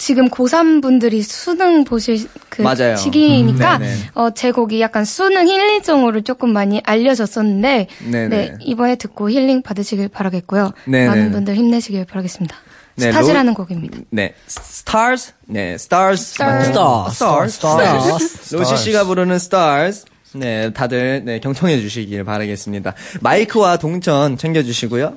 지금 0.00 0.28
고3 0.30 0.80
분들이 0.80 1.22
수능 1.22 1.82
보실 1.84 2.28
그 2.48 2.62
맞아요. 2.62 2.94
시기니까, 2.96 3.76
음, 3.76 3.80
네네. 3.80 3.94
어, 4.14 4.30
제 4.30 4.52
곡이 4.52 4.80
약간 4.80 5.04
수능 5.04 5.48
힐링송으로 5.48 6.20
조금 6.22 6.52
많이 6.52 6.80
알려졌었는데, 6.84 7.88
네네. 8.10 8.28
네, 8.28 8.54
이번에 8.60 8.94
듣고 8.96 9.28
힐링 9.28 9.62
받으시길 9.62 10.08
바라겠고요. 10.08 10.72
네네. 10.86 11.08
많은 11.08 11.32
분들 11.32 11.54
힘내시길 11.56 12.04
바라겠습니다. 12.04 12.54
네, 12.94 13.10
스타즈라는 13.12 13.52
로- 13.52 13.56
곡입니다. 13.56 13.98
네, 14.10 14.34
Stars, 14.48 15.32
네, 15.46 15.74
Stars, 15.74 16.22
Stars. 16.32 16.68
맞죠? 16.70 17.06
Stars. 17.10 17.56
Stars, 17.56 18.24
Stars. 18.24 18.54
로시 18.56 18.76
씨가 18.76 19.04
부르는 19.04 19.36
Stars. 19.36 20.04
네, 20.34 20.72
다들 20.72 21.24
네 21.24 21.40
경청해 21.40 21.80
주시길 21.80 22.24
바라겠습니다. 22.24 22.94
마이크와 23.20 23.78
동전 23.78 24.36
챙겨 24.36 24.62
주시고요. 24.62 25.16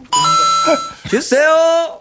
주세요. 1.08 2.00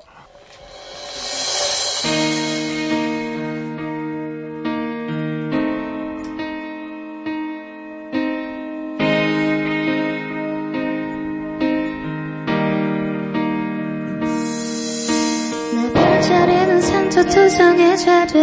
자리 17.99 18.33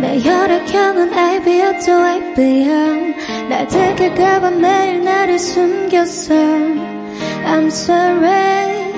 내 0.00 0.18
혈액형은 0.20 1.12
AB였죠 1.12 1.92
AB형 1.92 3.14
날 3.50 3.68
들킬까봐 3.68 4.50
매일 4.52 5.04
나를 5.04 5.38
숨겼어. 5.38 6.34
I'm 6.34 7.66
sorry. 7.66 8.90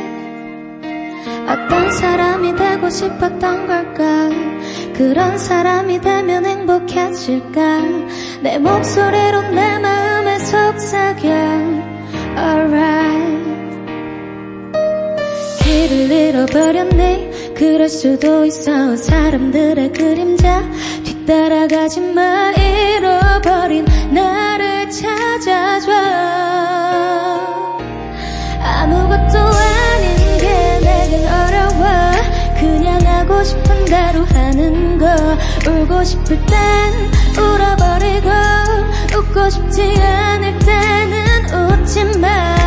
어떤 1.48 1.90
사람이 1.90 2.54
되고 2.54 2.90
싶었던 2.90 3.66
걸까? 3.66 4.30
그런 4.94 5.38
사람이 5.38 6.00
되면 6.00 6.44
행복해질까? 6.44 7.82
내 8.42 8.58
목소리로 8.58 9.42
내 9.50 9.78
마음에 9.78 10.38
속삭여. 10.38 11.32
Alright. 12.36 13.42
길을 15.64 16.10
잃어버렸네 16.10 17.31
그럴 17.62 17.88
수도 17.88 18.44
있어. 18.44 18.96
사람들의 18.96 19.92
그림자 19.92 20.68
뒤따라가지 21.04 22.00
마. 22.00 22.50
잃어버린 22.50 23.84
나를 24.10 24.90
찾아줘. 24.90 25.92
아무것도 28.60 29.38
아닌 29.38 30.38
게 30.38 30.80
내겐 30.80 31.24
어려워. 31.24 32.12
그냥 32.58 33.00
하고 33.06 33.44
싶은 33.44 33.84
대로 33.84 34.24
하는 34.24 34.98
거. 34.98 35.06
울고 35.70 36.02
싶을 36.02 36.44
땐 36.44 36.92
울어버리고 37.38 38.28
웃고 39.16 39.50
싶지 39.50 40.02
않을 40.02 40.58
때는 40.58 41.44
웃지 41.70 42.18
마 42.18 42.61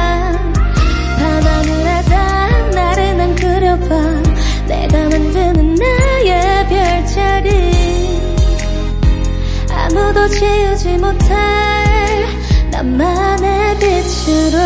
아무도 10.16 10.28
지우지 10.30 10.98
못할 10.98 12.26
나만의 12.72 13.78
빛으로. 13.80 14.58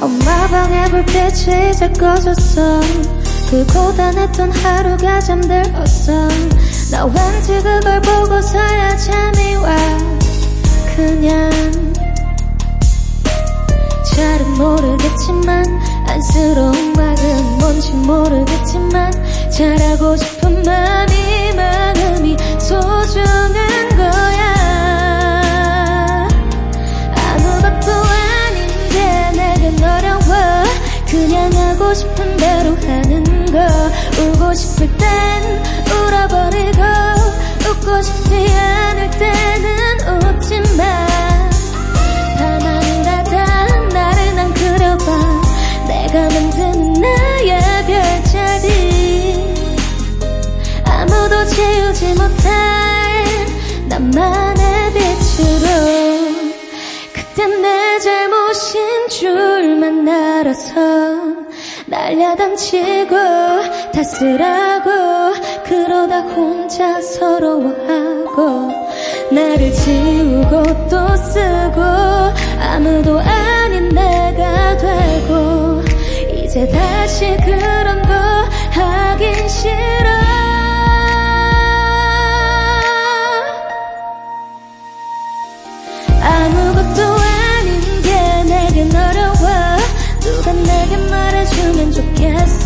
엄마 0.00 0.48
방에 0.48 0.84
불빛이 0.86 1.70
이제 1.70 1.88
꺼졌어. 1.90 2.80
그 3.50 3.66
고단했던 3.66 4.50
하루가 4.50 5.20
잠들었어 5.20 6.26
나 6.90 7.04
왠지 7.04 7.52
그걸 7.62 8.00
보고서야 8.00 8.96
잠이 8.96 9.56
와 9.56 9.76
그냥 10.96 11.50
잘은 14.14 14.54
모르겠지만 14.54 15.91
안쓰러운 16.06 16.92
마음 16.94 17.58
뭔지 17.58 17.92
모르겠지만 17.92 19.12
잘하고 19.50 20.16
싶은 20.16 20.62
마음이 20.62 21.52
마음이 21.56 22.36
소중한 22.58 23.88
거야. 23.96 24.42
아무것도 27.14 27.92
아닌 27.92 28.66
게 28.90 29.30
내겐 29.36 29.82
어려워. 29.82 30.64
그냥 31.08 31.52
하고 31.52 31.92
싶은 31.94 32.36
대로 32.36 32.76
하는 32.86 33.46
거 33.46 33.58
울고 34.22 34.54
싶을 34.54 34.88
땐 34.96 35.31
야단치고 62.32 63.14
하고 64.40 65.34
그러다 65.64 66.20
혼자 66.20 67.00
서러워하고 67.00 68.70
나를 69.30 69.72
지우고 69.72 70.62
또 70.88 71.16
쓰고 71.16 71.82
아무도 72.58 73.20
아닌 73.20 73.88
내가 73.90 74.76
되고 74.78 75.82
이제 76.32 76.66
다시 76.68 77.36
그런 77.44 78.02
거 78.02 78.14
하긴 78.70 79.48
싫어 79.48 80.11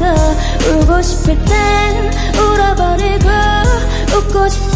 울고 0.05 1.03
싶을 1.03 1.37
땐 1.45 2.11
울어버리고 2.39 3.29
웃고 4.15 4.49
싶지 4.49 4.76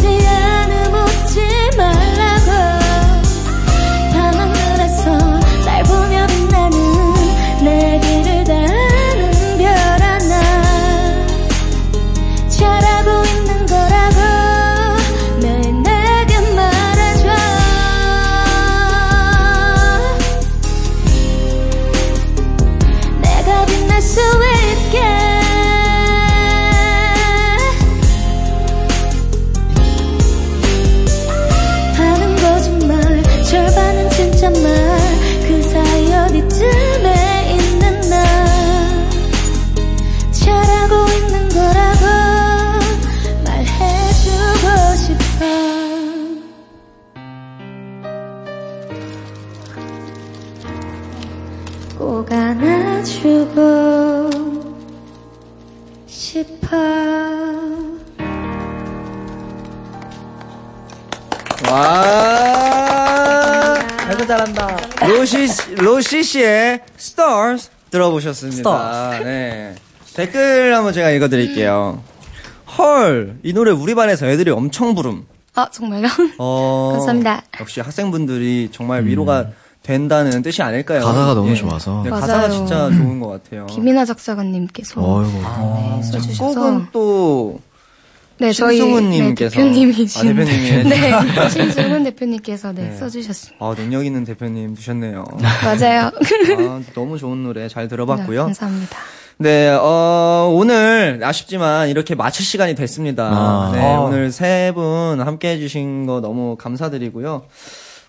들어보셨습니다. 68.21 69.19
네. 69.23 69.75
댓글 70.15 70.75
한번 70.75 70.93
제가 70.93 71.09
읽어드릴게요. 71.11 72.01
헐, 72.77 73.37
이 73.43 73.53
노래 73.53 73.71
우리 73.71 73.95
반에서 73.95 74.27
애들이 74.27 74.51
엄청 74.51 74.95
부름. 74.95 75.25
아, 75.55 75.69
정말요? 75.69 76.07
어, 76.37 76.91
감사합니다. 76.95 77.43
역시 77.59 77.81
학생분들이 77.81 78.69
정말 78.71 79.05
위로가 79.05 79.47
된다는 79.83 80.41
뜻이 80.41 80.61
아닐까요? 80.61 81.01
가사가 81.03 81.33
너무 81.33 81.51
예. 81.51 81.55
좋아서. 81.55 82.01
네. 82.03 82.09
가사가 82.09 82.49
진짜 82.49 82.89
좋은 82.91 83.19
것 83.19 83.27
같아요. 83.29 83.65
김이나 83.65 84.05
작사가님께서 84.05 85.01
어이구. 85.01 85.31
네, 85.33 86.01
써주셔서 86.03 86.61
곡은 86.61 86.87
또 86.93 87.59
네, 88.41 88.51
저희 88.53 88.77
신승훈님께서. 88.77 89.55
네, 89.55 89.63
대표님이신 89.63 90.19
아, 90.19 90.33
대표님이. 90.33 90.83
네, 90.89 91.49
신승훈 91.49 92.03
대표님께서 92.05 92.71
네, 92.73 92.89
네. 92.89 92.95
써주셨습니다. 92.97 93.63
아, 93.63 93.75
능력 93.75 94.03
있는 94.05 94.23
대표님 94.23 94.73
두셨네요. 94.75 95.23
맞아요. 95.63 96.11
아, 96.67 96.81
너무 96.95 97.17
좋은 97.19 97.43
노래 97.43 97.67
잘 97.69 97.87
들어봤고요. 97.87 98.39
네, 98.39 98.43
감사합니다. 98.45 98.97
네, 99.37 99.69
어, 99.69 100.51
오늘 100.53 101.19
아쉽지만 101.23 101.89
이렇게 101.89 102.13
마칠 102.15 102.43
시간이 102.45 102.75
됐습니다. 102.75 103.25
아. 103.31 103.71
네, 103.73 103.79
아. 103.83 103.99
오늘 104.01 104.31
세 104.31 104.71
분 104.75 105.21
함께 105.21 105.49
해주신 105.53 106.05
거 106.07 106.19
너무 106.21 106.55
감사드리고요. 106.57 107.43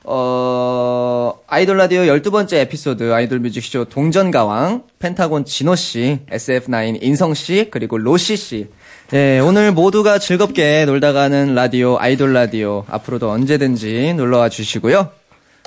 어, 0.05 1.35
아이돌 1.47 1.77
라디오 1.77 2.01
12번째 2.03 2.55
에피소드 2.55 3.13
아이돌 3.15 3.39
뮤직쇼 3.41 3.85
동전가왕, 3.87 4.83
펜타곤 4.99 5.45
진호씨, 5.45 6.21
SF9 6.31 6.99
인성씨, 7.03 7.69
그리고 7.71 7.99
로시씨. 7.99 8.69
네, 9.13 9.41
오늘 9.41 9.73
모두가 9.73 10.19
즐겁게 10.19 10.87
놀다 10.87 11.13
가는 11.13 11.55
라디오, 11.55 11.99
아이돌 12.01 12.33
라디오, 12.33 12.87
앞으로도 12.89 13.31
언제든지 13.31 14.15
놀러와 14.15 14.49
주시고요. 14.49 15.11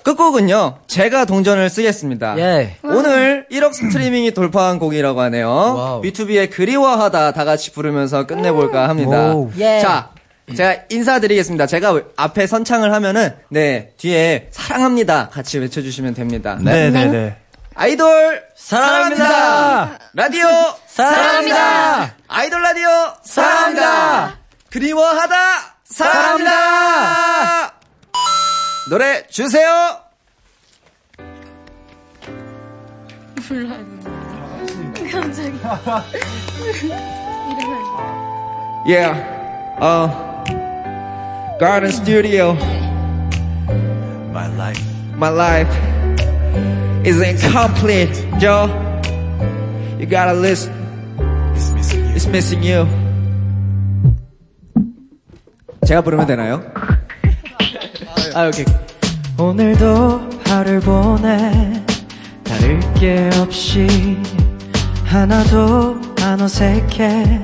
끝곡은요, 0.02 0.80
제가 0.88 1.26
동전을 1.26 1.70
쓰겠습니다. 1.70 2.40
예. 2.40 2.78
오늘 2.82 3.46
1억 3.52 3.74
스트리밍이 3.74 4.32
돌파한 4.32 4.80
곡이라고 4.80 5.22
하네요. 5.22 5.48
와우. 5.48 6.02
BTOB의 6.02 6.50
그리워하다 6.50 7.34
다 7.34 7.46
같이 7.46 7.72
부르면서 7.72 8.26
끝내볼까 8.26 8.90
합니다. 8.90 9.36
오. 9.36 9.52
예. 9.60 9.80
자, 9.80 10.10
제가 10.56 10.78
인사드리겠습니다. 10.90 11.68
제가 11.68 12.02
앞에 12.18 12.48
선창을 12.48 12.94
하면은, 12.94 13.36
네, 13.50 13.92
뒤에 13.98 14.48
사랑합니다. 14.50 15.30
같이 15.30 15.60
외쳐주시면 15.60 16.16
됩니다. 16.16 16.58
네네네. 16.60 17.36
아이돌 17.76 18.42
사랑합니다. 18.56 19.24
사랑합니다. 19.24 20.00
라디오 20.14 20.48
사랑합니다. 20.96 22.16
아이돌 22.30 22.62
라디오 22.62 22.88
사랑합니다. 23.22 24.38
그리워하다 24.72 25.36
사랑합니다. 25.84 27.74
노래 28.90 29.28
주세요. 29.28 30.00
Yeah. 38.86 39.20
Uh, 39.82 40.08
Garden 41.60 41.92
Studio. 41.92 42.54
My 44.32 44.48
life. 44.56 44.82
My 45.18 45.30
life 45.30 45.68
is 47.06 47.20
incomplete, 47.20 48.16
Joe. 48.40 48.68
You 50.00 50.06
gotta 50.06 50.34
listen. 50.34 50.85
It's 52.16 52.28
missing 52.28 52.64
you. 52.64 52.88
It's 52.88 52.88
missing 52.88 52.88
you. 52.88 53.06
제가 55.86 56.02
부르면 56.02 56.26
되나요? 56.26 56.64
아, 58.34 58.48
오케이. 58.48 58.66
오늘도 59.38 60.30
하루 60.46 60.80
보내 60.80 61.84
다를 62.44 62.80
게 62.94 63.30
없이 63.38 64.18
하나도 65.04 66.00
안 66.22 66.40
어색해 66.42 67.44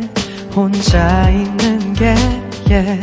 혼자 0.56 1.30
있는 1.30 1.94
게 1.94 2.16
yeah. 2.70 3.00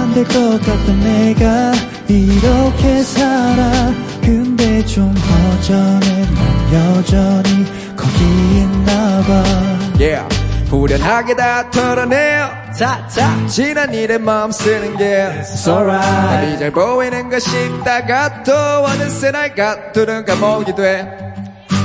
안될 0.00 0.24
것 0.24 0.60
같던 0.60 1.00
내가 1.00 1.72
이렇게 2.08 3.02
살아 3.02 3.92
근데 4.22 4.84
좀 4.86 5.14
허전해 5.14 6.22
난 6.22 6.96
여전히 6.96 7.66
거기 7.94 8.24
있나 8.58 9.20
봐 9.20 9.44
Yeah. 9.98 10.45
후련하게 10.68 11.36
다 11.36 11.70
털어내요. 11.70 12.50
자, 12.76 13.06
자. 13.08 13.46
지난 13.46 13.94
일에 13.94 14.18
마음 14.18 14.50
쓰는 14.50 14.96
게 14.96 15.26
It's 15.40 15.66
alright 15.66 16.02
답이 16.02 16.58
잘 16.58 16.70
보이는 16.70 17.30
것 17.30 17.38
싶다가 17.40 18.42
또 18.42 18.52
어느새 18.52 19.30
날 19.30 19.54
가두는 19.54 20.24
감옥이 20.24 20.74
돼 20.74 21.34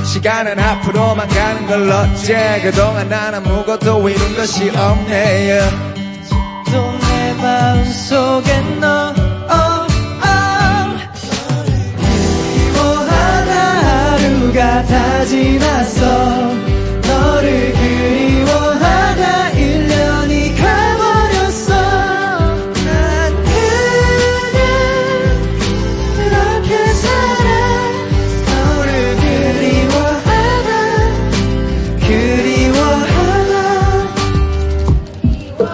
시간은 0.04 0.58
앞으로만 0.58 1.28
가는 1.28 1.66
걸 1.66 1.90
어째 1.90 2.60
그동안 2.62 3.08
난 3.08 3.34
아무것도 3.34 4.08
이룬 4.08 4.36
것이 4.36 4.70
없네 4.70 5.92
내 7.22 7.32
마음속에 7.34 8.60
너 8.80 9.14
oh, 9.50 9.86
oh. 10.24 10.88
그리워하다 12.76 13.52
하루가 13.86 14.82
다 14.84 15.24
지났어 15.24 16.00
너를 17.06 17.72
그리 17.72 18.21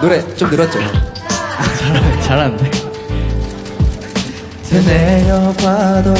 노래 0.01 0.35
좀 0.35 0.49
늘었죠? 0.49 0.79
잘하는데. 2.23 2.71
내려봐도 4.85 6.13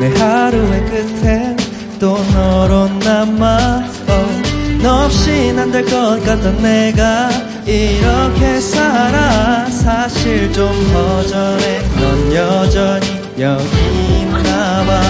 내 0.00 0.18
하루의 0.18 0.86
끝에 0.86 1.56
또 2.00 2.16
너로 2.32 2.88
남아. 2.88 3.84
oh, 4.08 4.82
너 4.82 5.04
없인 5.04 5.58
안될 5.58 5.84
것 5.84 6.24
같던 6.24 6.62
내가 6.62 7.28
이렇게 7.66 8.60
살아. 8.60 9.66
사실 9.66 10.50
좀 10.52 10.68
허전해. 10.94 11.82
넌 12.00 12.34
여전히 12.34 13.06
여기 13.38 14.20
있나봐. 14.20 15.00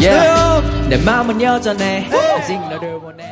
Yeah. 0.00 0.88
내 0.88 0.96
마음은 0.96 1.40
여전해. 1.42 2.08
아직 2.10 2.58
너를 2.70 2.98
원해 3.02 3.28